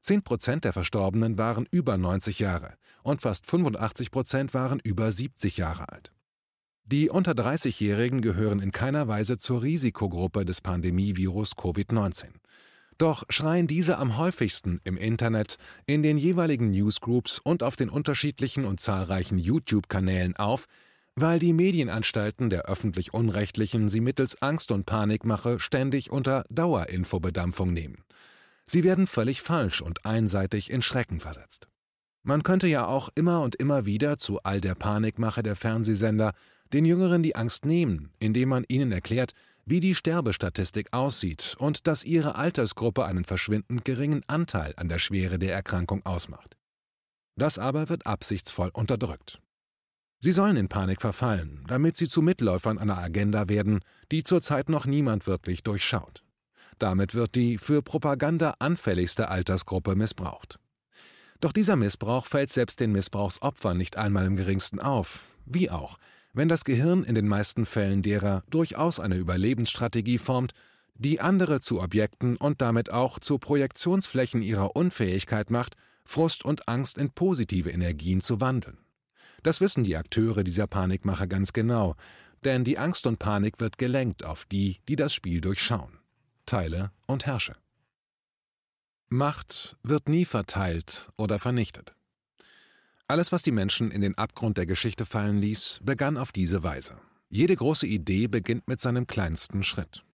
Zehn 0.00 0.22
Prozent 0.22 0.64
der 0.64 0.72
Verstorbenen 0.72 1.36
waren 1.36 1.66
über 1.70 1.98
90 1.98 2.38
Jahre 2.38 2.72
und 3.02 3.20
fast 3.20 3.44
85 3.44 4.10
Prozent 4.10 4.54
waren 4.54 4.80
über 4.82 5.12
70 5.12 5.58
Jahre 5.58 5.90
alt. 5.90 6.10
Die 6.86 7.10
unter 7.10 7.32
30-Jährigen 7.32 8.22
gehören 8.22 8.60
in 8.60 8.72
keiner 8.72 9.08
Weise 9.08 9.36
zur 9.36 9.62
Risikogruppe 9.62 10.46
des 10.46 10.62
Pandemievirus 10.62 11.52
Covid-19. 11.52 12.28
Doch 12.98 13.24
schreien 13.28 13.66
diese 13.66 13.98
am 13.98 14.16
häufigsten 14.18 14.80
im 14.84 14.96
Internet, 14.96 15.58
in 15.86 16.02
den 16.02 16.16
jeweiligen 16.16 16.70
Newsgroups 16.70 17.40
und 17.40 17.62
auf 17.62 17.76
den 17.76 17.88
unterschiedlichen 17.88 18.64
und 18.64 18.80
zahlreichen 18.80 19.38
YouTube-Kanälen 19.38 20.36
auf, 20.36 20.66
weil 21.16 21.38
die 21.38 21.52
Medienanstalten 21.52 22.50
der 22.50 22.62
öffentlich-Unrechtlichen 22.66 23.88
sie 23.88 24.00
mittels 24.00 24.40
Angst 24.42 24.70
und 24.70 24.86
Panikmache 24.86 25.60
ständig 25.60 26.10
unter 26.10 26.44
Dauerinfobedampfung 26.50 27.72
nehmen. 27.72 28.04
Sie 28.64 28.84
werden 28.84 29.06
völlig 29.06 29.42
falsch 29.42 29.82
und 29.82 30.06
einseitig 30.06 30.70
in 30.70 30.82
Schrecken 30.82 31.20
versetzt. 31.20 31.68
Man 32.22 32.42
könnte 32.42 32.66
ja 32.66 32.86
auch 32.86 33.10
immer 33.14 33.42
und 33.42 33.54
immer 33.56 33.84
wieder 33.84 34.16
zu 34.16 34.42
all 34.42 34.60
der 34.60 34.74
Panikmache 34.74 35.42
der 35.42 35.56
Fernsehsender 35.56 36.32
den 36.72 36.86
Jüngeren 36.86 37.22
die 37.22 37.36
Angst 37.36 37.66
nehmen, 37.66 38.10
indem 38.18 38.48
man 38.48 38.64
ihnen 38.66 38.90
erklärt, 38.90 39.32
wie 39.66 39.80
die 39.80 39.94
Sterbestatistik 39.94 40.92
aussieht 40.92 41.56
und 41.58 41.86
dass 41.86 42.04
ihre 42.04 42.34
Altersgruppe 42.36 43.04
einen 43.04 43.24
verschwindend 43.24 43.84
geringen 43.84 44.22
Anteil 44.26 44.74
an 44.76 44.88
der 44.88 44.98
Schwere 44.98 45.38
der 45.38 45.54
Erkrankung 45.54 46.04
ausmacht. 46.04 46.56
Das 47.36 47.58
aber 47.58 47.88
wird 47.88 48.06
absichtsvoll 48.06 48.70
unterdrückt. 48.72 49.40
Sie 50.20 50.32
sollen 50.32 50.56
in 50.56 50.68
Panik 50.68 51.00
verfallen, 51.00 51.62
damit 51.66 51.96
sie 51.96 52.08
zu 52.08 52.22
Mitläufern 52.22 52.78
einer 52.78 52.98
Agenda 52.98 53.48
werden, 53.48 53.80
die 54.10 54.22
zurzeit 54.22 54.68
noch 54.68 54.86
niemand 54.86 55.26
wirklich 55.26 55.62
durchschaut. 55.62 56.22
Damit 56.78 57.14
wird 57.14 57.34
die 57.34 57.58
für 57.58 57.82
Propaganda 57.82 58.54
anfälligste 58.58 59.28
Altersgruppe 59.28 59.94
missbraucht. 59.94 60.58
Doch 61.40 61.52
dieser 61.52 61.76
Missbrauch 61.76 62.26
fällt 62.26 62.50
selbst 62.50 62.80
den 62.80 62.92
Missbrauchsopfern 62.92 63.76
nicht 63.76 63.96
einmal 63.96 64.24
im 64.24 64.36
geringsten 64.36 64.80
auf, 64.80 65.26
wie 65.44 65.70
auch, 65.70 65.98
wenn 66.34 66.48
das 66.48 66.64
Gehirn 66.64 67.04
in 67.04 67.14
den 67.14 67.28
meisten 67.28 67.64
Fällen 67.64 68.02
derer 68.02 68.42
durchaus 68.50 69.00
eine 69.00 69.16
Überlebensstrategie 69.16 70.18
formt, 70.18 70.52
die 70.94 71.20
andere 71.20 71.60
zu 71.60 71.80
Objekten 71.80 72.36
und 72.36 72.60
damit 72.60 72.90
auch 72.90 73.18
zu 73.18 73.38
Projektionsflächen 73.38 74.42
ihrer 74.42 74.76
Unfähigkeit 74.76 75.50
macht, 75.50 75.76
Frust 76.04 76.44
und 76.44 76.68
Angst 76.68 76.98
in 76.98 77.10
positive 77.10 77.70
Energien 77.70 78.20
zu 78.20 78.40
wandeln. 78.40 78.78
Das 79.42 79.60
wissen 79.60 79.84
die 79.84 79.96
Akteure 79.96 80.44
dieser 80.44 80.66
Panikmache 80.66 81.28
ganz 81.28 81.52
genau, 81.52 81.96
denn 82.44 82.64
die 82.64 82.78
Angst 82.78 83.06
und 83.06 83.18
Panik 83.18 83.60
wird 83.60 83.78
gelenkt 83.78 84.24
auf 84.24 84.44
die, 84.44 84.80
die 84.88 84.96
das 84.96 85.14
Spiel 85.14 85.40
durchschauen. 85.40 85.98
Teile 86.46 86.92
und 87.06 87.26
herrsche. 87.26 87.56
Macht 89.08 89.76
wird 89.82 90.08
nie 90.08 90.24
verteilt 90.24 91.10
oder 91.16 91.38
vernichtet. 91.38 91.94
Alles, 93.06 93.32
was 93.32 93.42
die 93.42 93.52
Menschen 93.52 93.90
in 93.90 94.00
den 94.00 94.16
Abgrund 94.16 94.56
der 94.56 94.64
Geschichte 94.64 95.04
fallen 95.04 95.38
ließ, 95.38 95.80
begann 95.82 96.16
auf 96.16 96.32
diese 96.32 96.62
Weise. 96.62 96.96
Jede 97.28 97.54
große 97.54 97.86
Idee 97.86 98.28
beginnt 98.28 98.66
mit 98.66 98.80
seinem 98.80 99.06
kleinsten 99.06 99.62
Schritt. 99.62 100.04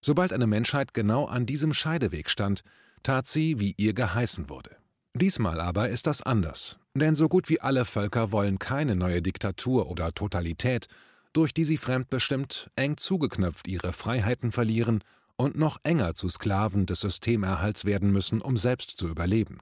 Sobald 0.00 0.32
eine 0.32 0.48
Menschheit 0.48 0.94
genau 0.94 1.26
an 1.26 1.46
diesem 1.46 1.72
Scheideweg 1.72 2.28
stand, 2.28 2.62
tat 3.04 3.26
sie, 3.28 3.60
wie 3.60 3.74
ihr 3.76 3.94
geheißen 3.94 4.48
wurde. 4.48 4.76
Diesmal 5.14 5.60
aber 5.60 5.90
ist 5.90 6.08
das 6.08 6.22
anders, 6.22 6.78
denn 6.94 7.14
so 7.14 7.28
gut 7.28 7.48
wie 7.48 7.60
alle 7.60 7.84
Völker 7.84 8.32
wollen 8.32 8.58
keine 8.58 8.96
neue 8.96 9.22
Diktatur 9.22 9.88
oder 9.88 10.12
Totalität, 10.12 10.88
durch 11.32 11.54
die 11.54 11.64
sie 11.64 11.76
fremdbestimmt, 11.76 12.68
eng 12.74 12.96
zugeknöpft 12.96 13.68
ihre 13.68 13.92
Freiheiten 13.92 14.50
verlieren 14.50 15.04
und 15.36 15.56
noch 15.56 15.78
enger 15.84 16.14
zu 16.14 16.28
Sklaven 16.28 16.86
des 16.86 17.00
Systemerhalts 17.00 17.84
werden 17.84 18.10
müssen, 18.10 18.40
um 18.40 18.56
selbst 18.56 18.90
zu 18.98 19.06
überleben. 19.06 19.60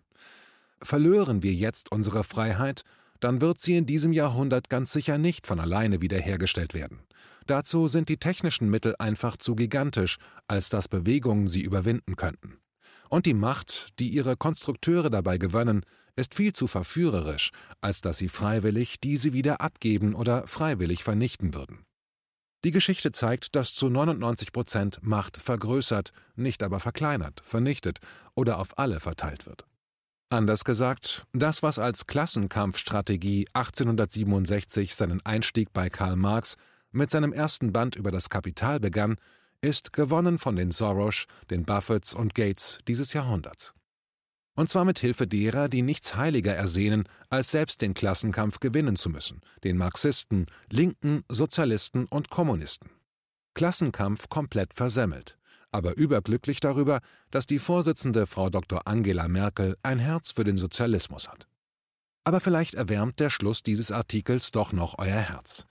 Verlören 0.83 1.43
wir 1.43 1.53
jetzt 1.53 1.93
unsere 1.93 2.25
Freiheit, 2.25 2.83
dann 3.21 3.41
wird 3.41 3.61
sie 3.61 3.77
in 3.77 3.87
diesem 3.87 4.13
Jahrhundert 4.13 4.69
ganz 4.69 4.93
sicher 4.93 5.17
nicht 5.17 5.47
von 5.47 5.61
alleine 5.61 6.03
wiederhergestellt 6.03 6.75
werden. 6.75 7.01
Dazu 7.47 7.89
sind 7.89 8.09
die 8.09 8.17
technischen 8.17 8.69
Mittel 8.69 8.95
einfach 8.99 9.37
zu 9.37 9.55
gigantisch, 9.55 10.19
als 10.49 10.69
dass 10.69 10.89
Bewegungen 10.89 11.47
sie 11.47 11.63
überwinden 11.63 12.17
könnten. 12.17 12.59
Und 13.09 13.27
die 13.27 13.35
Macht, 13.35 13.99
die 13.99 14.09
ihre 14.09 14.37
Konstrukteure 14.37 15.11
dabei 15.11 15.39
gewöhnen, 15.39 15.85
ist 16.17 16.35
viel 16.35 16.53
zu 16.53 16.67
verführerisch, 16.67 17.51
als 17.81 18.01
dass 18.01 18.19
sie 18.19 18.29
freiwillig 18.29 19.01
diese 19.01 19.33
wieder 19.33 19.61
abgeben 19.61 20.15
oder 20.15 20.47
freiwillig 20.47 21.05
vernichten 21.05 21.55
würden. 21.55 21.85
Die 22.65 22.71
Geschichte 22.71 23.11
zeigt, 23.11 23.57
dass 23.57 23.75
zu 23.75 23.89
99 23.89 24.53
Prozent 24.53 24.99
Macht 25.03 25.37
vergrößert, 25.37 26.13
nicht 26.37 26.63
aber 26.63 26.81
verkleinert, 26.81 27.43
vernichtet 27.45 27.99
oder 28.35 28.59
auf 28.59 28.79
alle 28.79 29.01
verteilt 29.01 29.47
wird. 29.47 29.65
Anders 30.33 30.65
gesagt, 30.65 31.27
das, 31.35 31.63
was 31.63 31.79
als 31.79 32.07
Klassenkampfstrategie 32.07 33.49
1867 33.53 34.95
seinen 34.95 35.21
Einstieg 35.27 35.75
bei 35.75 35.91
Karl 35.91 36.17
Marx 36.17 36.57
mit 36.91 37.11
seinem 37.11 37.35
ersten 37.35 37.71
Band 37.71 37.97
über 37.97 38.11
das 38.11 38.31
Kapital 38.31 38.81
begann, 38.81 39.17
ist 39.61 39.93
gewonnen 39.93 40.39
von 40.39 40.57
den 40.57 40.71
Soros, 40.71 41.27
den 41.51 41.65
Buffetts 41.65 42.15
und 42.15 42.35
Gates 42.35 42.79
dieses 42.89 43.13
Jahrhunderts. 43.13 43.75
Und 44.55 44.71
zwar 44.71 44.87
mit 44.87 44.99
Hilfe 44.99 45.27
derer, 45.27 45.69
die 45.69 45.83
nichts 45.83 46.17
heiliger 46.17 46.55
ersehnen, 46.55 47.05
als 47.29 47.51
selbst 47.51 47.83
den 47.83 47.93
Klassenkampf 47.93 48.59
gewinnen 48.59 48.97
zu 48.97 49.11
müssen, 49.11 49.43
den 49.65 49.77
Marxisten, 49.77 50.47
Linken, 50.71 51.25
Sozialisten 51.29 52.07
und 52.07 52.31
Kommunisten. 52.31 52.89
Klassenkampf 53.53 54.31
komplett 54.31 54.73
versemmelt, 54.73 55.37
aber 55.73 55.97
überglücklich 55.97 56.61
darüber, 56.61 57.01
dass 57.31 57.47
die 57.47 57.59
Vorsitzende 57.59 58.27
Frau 58.27 58.51
Dr. 58.51 58.87
Angela 58.87 59.27
Merkel 59.27 59.77
ein 59.83 59.99
Herz 59.99 60.33
für 60.33 60.45
den 60.45 60.57
Sozialismus 60.57 61.29
hat. 61.29 61.49
Aber 62.25 62.41
vielleicht 62.41 62.75
erwärmt 62.75 63.19
der 63.19 63.31
Schluss 63.31 63.63
dieses 63.63 63.91
Artikels 63.91 64.53
doch 64.53 64.73
noch 64.73 64.99
euer 64.99 65.21
Herz. 65.21 65.67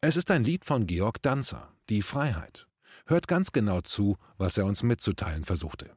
Es 0.00 0.16
ist 0.16 0.30
ein 0.30 0.44
Lied 0.44 0.64
von 0.64 0.86
Georg 0.86 1.22
Danzer, 1.22 1.72
Die 1.88 2.02
Freiheit. 2.02 2.66
Hört 3.06 3.28
ganz 3.28 3.52
genau 3.52 3.80
zu, 3.80 4.16
was 4.36 4.58
er 4.58 4.66
uns 4.66 4.82
mitzuteilen 4.82 5.44
versuchte. 5.44 5.90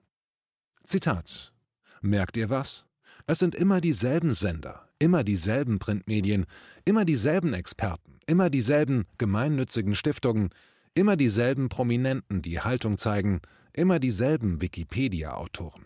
Zitat 0.83 1.53
Merkt 2.01 2.37
ihr 2.37 2.49
was? 2.49 2.85
Es 3.25 3.39
sind 3.39 3.55
immer 3.55 3.81
dieselben 3.81 4.33
Sender, 4.33 4.87
immer 4.99 5.23
dieselben 5.23 5.79
Printmedien, 5.79 6.45
immer 6.85 7.03
dieselben 7.03 7.53
Experten, 7.53 8.19
immer 8.25 8.49
dieselben 8.49 9.05
gemeinnützigen 9.17 9.95
Stiftungen, 9.95 10.49
Immer 10.97 11.15
dieselben 11.15 11.69
Prominenten, 11.69 12.41
die 12.41 12.59
Haltung 12.59 12.97
zeigen, 12.97 13.41
immer 13.71 13.99
dieselben 13.99 14.61
Wikipedia-Autoren. 14.61 15.85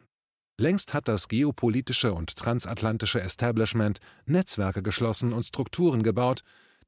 Längst 0.58 0.93
hat 0.93 1.10
das 1.10 1.28
geopolitische 1.28 2.13
und 2.13 2.34
transatlantische 2.38 3.19
Establishment 3.19 4.00
Netzwerke 4.26 4.82
geschlossen 4.82 5.34
und 5.34 5.43
Strukturen 5.43 6.02
gebaut, 6.02 6.43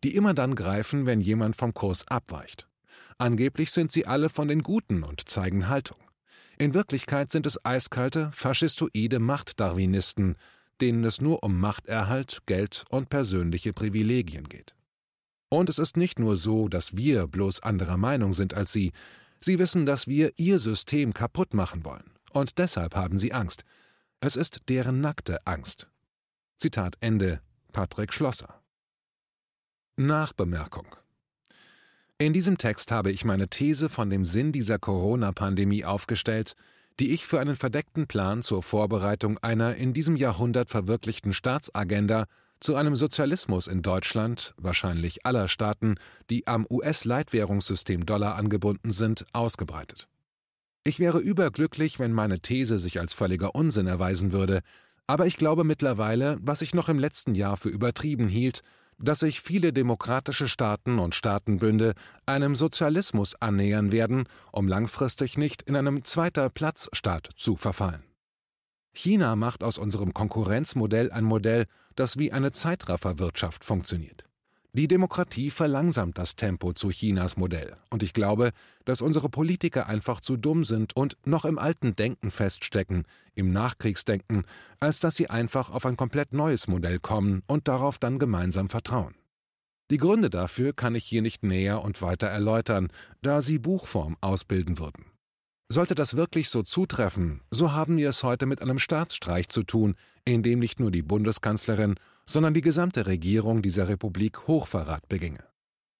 die 0.05 0.15
immer 0.15 0.33
dann 0.33 0.55
greifen, 0.55 1.05
wenn 1.05 1.19
jemand 1.19 1.57
vom 1.57 1.73
Kurs 1.73 2.07
abweicht. 2.07 2.69
Angeblich 3.17 3.71
sind 3.71 3.91
sie 3.91 4.07
alle 4.07 4.29
von 4.29 4.47
den 4.47 4.63
Guten 4.63 5.03
und 5.03 5.27
zeigen 5.27 5.67
Haltung. 5.67 5.99
In 6.57 6.73
Wirklichkeit 6.73 7.29
sind 7.29 7.45
es 7.45 7.65
eiskalte, 7.65 8.31
faschistoide 8.31 9.19
Machtdarwinisten, 9.19 10.37
denen 10.79 11.03
es 11.03 11.19
nur 11.19 11.43
um 11.43 11.59
Machterhalt, 11.59 12.43
Geld 12.45 12.85
und 12.87 13.09
persönliche 13.09 13.73
Privilegien 13.73 14.47
geht. 14.47 14.75
Und 15.53 15.69
es 15.69 15.77
ist 15.77 15.97
nicht 15.97 16.17
nur 16.17 16.35
so, 16.35 16.67
dass 16.67 16.97
wir 16.97 17.27
bloß 17.27 17.61
anderer 17.61 17.97
Meinung 17.97 18.33
sind 18.33 18.55
als 18.55 18.73
sie, 18.73 18.91
sie 19.39 19.59
wissen, 19.59 19.85
dass 19.85 20.07
wir 20.07 20.31
ihr 20.37 20.57
System 20.57 21.13
kaputt 21.13 21.53
machen 21.53 21.85
wollen, 21.85 22.09
und 22.31 22.57
deshalb 22.57 22.95
haben 22.95 23.19
sie 23.19 23.33
Angst. 23.33 23.63
Es 24.19 24.35
ist 24.35 24.61
deren 24.67 24.99
nackte 24.99 25.45
Angst. 25.45 25.91
Zitat 26.57 26.95
Ende 27.01 27.39
Patrick 27.71 28.13
Schlosser. 28.13 28.63
Nachbemerkung 29.95 30.87
in 32.17 32.33
diesem 32.33 32.57
Text 32.57 32.91
habe 32.91 33.11
ich 33.11 33.23
meine 33.23 33.47
These 33.47 33.89
von 33.89 34.09
dem 34.09 34.25
Sinn 34.25 34.53
dieser 34.53 34.79
Corona-Pandemie 34.79 35.85
aufgestellt, 35.85 36.55
die 36.99 37.11
ich 37.11 37.27
für 37.27 37.39
einen 37.39 37.55
verdeckten 37.55 38.07
Plan 38.07 38.41
zur 38.41 38.63
Vorbereitung 38.63 39.37
einer 39.39 39.75
in 39.75 39.93
diesem 39.93 40.15
Jahrhundert 40.15 40.71
verwirklichten 40.71 41.33
Staatsagenda 41.33 42.25
zu 42.63 42.75
einem 42.75 42.95
Sozialismus 42.95 43.67
in 43.67 43.81
Deutschland, 43.81 44.53
wahrscheinlich 44.57 45.25
aller 45.25 45.47
Staaten, 45.47 45.95
die 46.29 46.47
am 46.47 46.65
US-Leitwährungssystem 46.69 48.05
Dollar 48.05 48.35
angebunden 48.35 48.91
sind, 48.91 49.25
ausgebreitet. 49.33 50.07
Ich 50.85 50.99
wäre 50.99 51.19
überglücklich, 51.19 51.99
wenn 51.99 52.13
meine 52.13 52.39
These 52.39 52.79
sich 52.79 52.99
als 52.99 53.13
völliger 53.13 53.55
Unsinn 53.55 53.87
erweisen 53.87 54.33
würde, 54.33 54.61
aber 55.07 55.27
ich 55.27 55.37
glaube 55.37 55.63
mittlerweile, 55.63 56.37
was 56.41 56.61
ich 56.61 56.73
noch 56.73 56.89
im 56.89 56.99
letzten 56.99 57.35
Jahr 57.35 57.57
für 57.57 57.69
übertrieben 57.69 58.27
hielt, 58.27 58.61
dass 58.97 59.19
sich 59.19 59.41
viele 59.41 59.73
demokratische 59.73 60.47
Staaten 60.47 60.99
und 60.99 61.15
Staatenbünde 61.15 61.93
einem 62.25 62.55
Sozialismus 62.55 63.35
annähern 63.35 63.91
werden, 63.91 64.25
um 64.51 64.67
langfristig 64.67 65.37
nicht 65.37 65.63
in 65.63 65.75
einem 65.75 66.03
zweiter 66.05 66.49
Platzstaat 66.49 67.29
zu 67.35 67.57
verfallen. 67.57 68.03
China 68.93 69.35
macht 69.35 69.63
aus 69.63 69.77
unserem 69.77 70.13
Konkurrenzmodell 70.13 71.11
ein 71.11 71.23
Modell, 71.23 71.65
das 71.95 72.17
wie 72.17 72.31
eine 72.31 72.51
Zeitrafferwirtschaft 72.51 73.65
funktioniert. 73.65 74.25
Die 74.75 74.87
Demokratie 74.87 75.51
verlangsamt 75.51 76.17
das 76.17 76.35
Tempo 76.35 76.73
zu 76.73 76.89
Chinas 76.89 77.37
Modell, 77.37 77.77
und 77.91 78.01
ich 78.01 78.13
glaube, 78.13 78.49
dass 78.85 79.03
unsere 79.03 79.29
Politiker 79.29 79.87
einfach 79.87 80.19
zu 80.19 80.35
dumm 80.35 80.63
sind 80.63 80.95
und 80.95 81.15
noch 81.25 81.45
im 81.45 81.59
alten 81.59 81.95
Denken 81.95 82.31
feststecken, 82.31 83.05
im 83.35 83.51
Nachkriegsdenken, 83.51 84.45
als 84.79 84.97
dass 84.97 85.15
sie 85.15 85.29
einfach 85.29 85.69
auf 85.69 85.85
ein 85.85 85.95
komplett 85.95 86.33
neues 86.33 86.67
Modell 86.67 86.97
kommen 86.97 87.43
und 87.45 87.67
darauf 87.67 87.99
dann 87.99 88.17
gemeinsam 88.17 88.67
vertrauen. 88.67 89.13
Die 89.91 89.97
Gründe 89.97 90.31
dafür 90.31 90.73
kann 90.73 90.95
ich 90.95 91.03
hier 91.03 91.21
nicht 91.21 91.43
näher 91.43 91.83
und 91.83 92.01
weiter 92.01 92.27
erläutern, 92.27 92.87
da 93.21 93.43
sie 93.43 93.59
Buchform 93.59 94.17
ausbilden 94.21 94.79
würden. 94.79 95.12
Sollte 95.69 95.95
das 95.95 96.15
wirklich 96.15 96.49
so 96.49 96.61
zutreffen, 96.61 97.41
so 97.49 97.71
haben 97.71 97.97
wir 97.97 98.09
es 98.09 98.23
heute 98.23 98.45
mit 98.45 98.61
einem 98.61 98.79
Staatsstreich 98.79 99.49
zu 99.49 99.63
tun, 99.63 99.95
in 100.25 100.43
dem 100.43 100.59
nicht 100.59 100.79
nur 100.79 100.91
die 100.91 101.01
Bundeskanzlerin, 101.01 101.95
sondern 102.25 102.53
die 102.53 102.61
gesamte 102.61 103.05
Regierung 103.05 103.61
dieser 103.61 103.87
Republik 103.87 104.47
Hochverrat 104.47 105.07
beginge. 105.09 105.43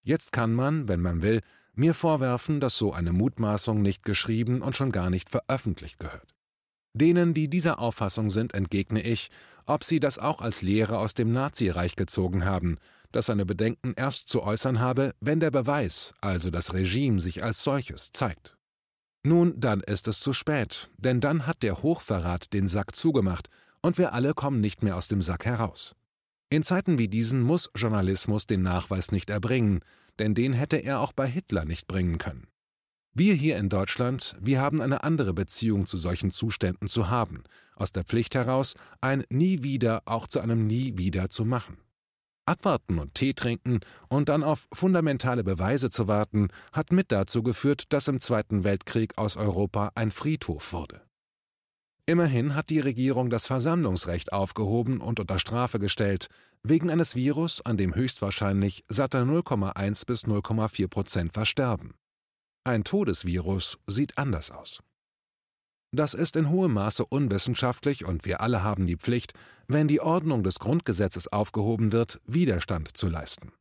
Jetzt 0.03 0.31
kann 0.31 0.53
man, 0.53 0.87
wenn 0.87 1.01
man 1.01 1.21
will, 1.21 1.41
mir 1.75 1.93
vorwerfen, 1.93 2.59
dass 2.59 2.77
so 2.77 2.93
eine 2.93 3.13
Mutmaßung 3.13 3.81
nicht 3.81 4.03
geschrieben 4.03 4.61
und 4.61 4.75
schon 4.75 4.91
gar 4.91 5.09
nicht 5.09 5.29
veröffentlicht 5.29 5.99
gehört. 5.99 6.35
Denen, 6.93 7.33
die 7.33 7.49
dieser 7.49 7.79
Auffassung 7.79 8.29
sind, 8.29 8.53
entgegne 8.53 9.01
ich, 9.01 9.31
ob 9.65 9.83
sie 9.83 9.99
das 9.99 10.19
auch 10.19 10.41
als 10.41 10.61
Lehre 10.61 10.99
aus 10.99 11.13
dem 11.13 11.31
Nazireich 11.31 11.95
gezogen 11.95 12.45
haben, 12.45 12.77
das 13.11 13.27
seine 13.27 13.45
Bedenken 13.45 13.93
erst 13.95 14.27
zu 14.27 14.43
äußern 14.43 14.79
habe, 14.79 15.13
wenn 15.19 15.39
der 15.39 15.51
Beweis, 15.51 16.13
also 16.21 16.51
das 16.51 16.73
Regime, 16.73 17.19
sich 17.19 17.43
als 17.43 17.63
solches 17.63 18.11
zeigt. 18.11 18.57
Nun, 19.25 19.57
dann 19.57 19.79
ist 19.79 20.07
es 20.09 20.19
zu 20.19 20.33
spät, 20.33 20.89
denn 20.97 21.21
dann 21.21 21.47
hat 21.47 21.63
der 21.63 21.81
Hochverrat 21.81 22.51
den 22.51 22.67
Sack 22.67 22.93
zugemacht 22.95 23.49
und 23.81 23.97
wir 23.97 24.13
alle 24.13 24.33
kommen 24.33 24.59
nicht 24.59 24.83
mehr 24.83 24.97
aus 24.97 25.07
dem 25.07 25.21
Sack 25.21 25.45
heraus. 25.45 25.95
In 26.49 26.63
Zeiten 26.63 26.97
wie 26.97 27.07
diesen 27.07 27.41
muss 27.41 27.69
Journalismus 27.73 28.47
den 28.47 28.61
Nachweis 28.61 29.11
nicht 29.11 29.29
erbringen, 29.29 29.79
denn 30.19 30.35
den 30.35 30.53
hätte 30.53 30.77
er 30.77 30.99
auch 30.99 31.13
bei 31.13 31.25
Hitler 31.25 31.65
nicht 31.65 31.87
bringen 31.87 32.17
können. 32.17 32.47
Wir 33.13 33.33
hier 33.33 33.57
in 33.57 33.69
Deutschland, 33.69 34.35
wir 34.41 34.59
haben 34.59 34.81
eine 34.81 35.03
andere 35.03 35.33
Beziehung 35.33 35.85
zu 35.85 35.97
solchen 35.97 36.31
Zuständen 36.31 36.87
zu 36.87 37.09
haben, 37.09 37.43
aus 37.75 37.91
der 37.91 38.03
Pflicht 38.03 38.35
heraus, 38.35 38.73
ein 39.01 39.23
Nie 39.29 39.63
wieder 39.63 40.01
auch 40.05 40.27
zu 40.27 40.39
einem 40.41 40.67
Nie 40.67 40.97
wieder 40.97 41.29
zu 41.29 41.45
machen. 41.45 41.77
Abwarten 42.45 42.99
und 42.99 43.15
Tee 43.15 43.33
trinken 43.33 43.79
und 44.09 44.29
dann 44.29 44.43
auf 44.43 44.67
fundamentale 44.73 45.43
Beweise 45.43 45.89
zu 45.89 46.07
warten, 46.07 46.49
hat 46.71 46.91
mit 46.91 47.11
dazu 47.11 47.43
geführt, 47.43 47.93
dass 47.93 48.07
im 48.07 48.19
Zweiten 48.19 48.63
Weltkrieg 48.63 49.17
aus 49.17 49.37
Europa 49.37 49.91
ein 49.95 50.11
Friedhof 50.11 50.73
wurde. 50.73 51.01
Immerhin 52.05 52.53
hat 52.53 52.69
die 52.69 52.81
Regierung 52.81 53.29
das 53.29 53.47
Versammlungsrecht 53.47 54.33
aufgehoben 54.33 54.99
und 54.99 55.21
unter 55.21 55.39
Strafe 55.39 55.79
gestellt, 55.79 56.27
wegen 56.61 56.89
eines 56.89 57.15
Virus, 57.15 57.61
an 57.61 57.77
dem 57.77 57.95
höchstwahrscheinlich 57.95 58.83
satte 58.89 59.19
0,1 59.19 60.05
bis 60.05 60.25
0,4 60.25 60.87
Prozent 60.89 61.33
versterben. 61.33 61.93
Ein 62.65 62.83
Todesvirus 62.83 63.77
sieht 63.87 64.17
anders 64.17 64.51
aus. 64.51 64.81
Das 65.95 66.13
ist 66.13 66.35
in 66.35 66.49
hohem 66.49 66.73
Maße 66.73 67.05
unwissenschaftlich 67.05 68.03
und 68.03 68.25
wir 68.25 68.41
alle 68.41 68.63
haben 68.63 68.87
die 68.87 68.97
Pflicht, 68.97 69.33
wenn 69.67 69.87
die 69.87 70.01
Ordnung 70.01 70.43
des 70.43 70.59
Grundgesetzes 70.59 71.27
aufgehoben 71.31 71.91
wird, 71.91 72.19
Widerstand 72.25 72.95
zu 72.95 73.09
leisten. 73.09 73.51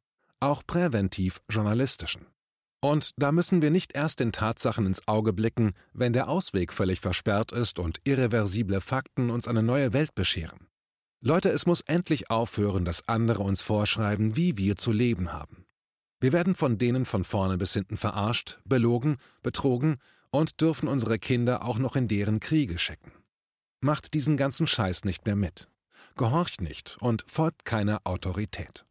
Auch 0.40 0.62
präventiv 0.66 1.40
journalistischen. 1.48 2.26
Und 2.80 3.12
da 3.16 3.30
müssen 3.30 3.62
wir 3.62 3.70
nicht 3.70 3.94
erst 3.94 4.18
den 4.18 4.32
Tatsachen 4.32 4.86
ins 4.86 5.06
Auge 5.06 5.32
blicken, 5.32 5.74
wenn 5.92 6.12
der 6.12 6.28
Ausweg 6.28 6.72
völlig 6.72 7.00
versperrt 7.00 7.52
ist 7.52 7.78
und 7.78 8.00
irreversible 8.02 8.80
Fakten 8.80 9.30
uns 9.30 9.46
eine 9.46 9.62
neue 9.62 9.92
Welt 9.92 10.16
bescheren. 10.16 10.66
Leute, 11.20 11.50
es 11.50 11.64
muss 11.64 11.82
endlich 11.82 12.30
aufhören, 12.30 12.84
dass 12.84 13.08
andere 13.08 13.44
uns 13.44 13.62
vorschreiben, 13.62 14.34
wie 14.34 14.58
wir 14.58 14.74
zu 14.74 14.90
leben 14.90 15.32
haben. 15.32 15.64
Wir 16.18 16.32
werden 16.32 16.56
von 16.56 16.78
denen 16.78 17.04
von 17.04 17.22
vorne 17.22 17.56
bis 17.56 17.72
hinten 17.72 17.96
verarscht, 17.96 18.58
belogen, 18.64 19.18
betrogen 19.42 19.98
und 20.30 20.60
dürfen 20.60 20.88
unsere 20.88 21.20
Kinder 21.20 21.64
auch 21.64 21.78
noch 21.78 21.94
in 21.94 22.08
deren 22.08 22.40
Kriege 22.40 22.78
schicken. 22.78 23.12
Macht 23.80 24.14
diesen 24.14 24.36
ganzen 24.36 24.66
Scheiß 24.66 25.04
nicht 25.04 25.24
mehr 25.24 25.36
mit. 25.36 25.68
Gehorcht 26.16 26.60
nicht 26.60 26.96
und 27.00 27.24
folgt 27.26 27.64
keiner 27.64 28.00
Autorität. 28.04 28.84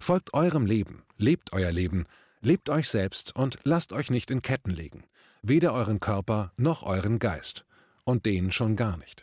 Folgt 0.00 0.34
eurem 0.34 0.66
Leben, 0.66 1.02
lebt 1.16 1.52
euer 1.52 1.72
Leben, 1.72 2.06
Lebt 2.44 2.68
euch 2.70 2.88
selbst 2.88 3.36
und 3.36 3.60
lasst 3.62 3.92
euch 3.92 4.10
nicht 4.10 4.28
in 4.28 4.42
Ketten 4.42 4.72
legen, 4.72 5.04
weder 5.42 5.72
euren 5.74 6.00
Körper 6.00 6.52
noch 6.56 6.82
euren 6.82 7.20
Geist, 7.20 7.64
und 8.02 8.26
den 8.26 8.50
schon 8.50 8.74
gar 8.74 8.96
nicht. 8.96 9.22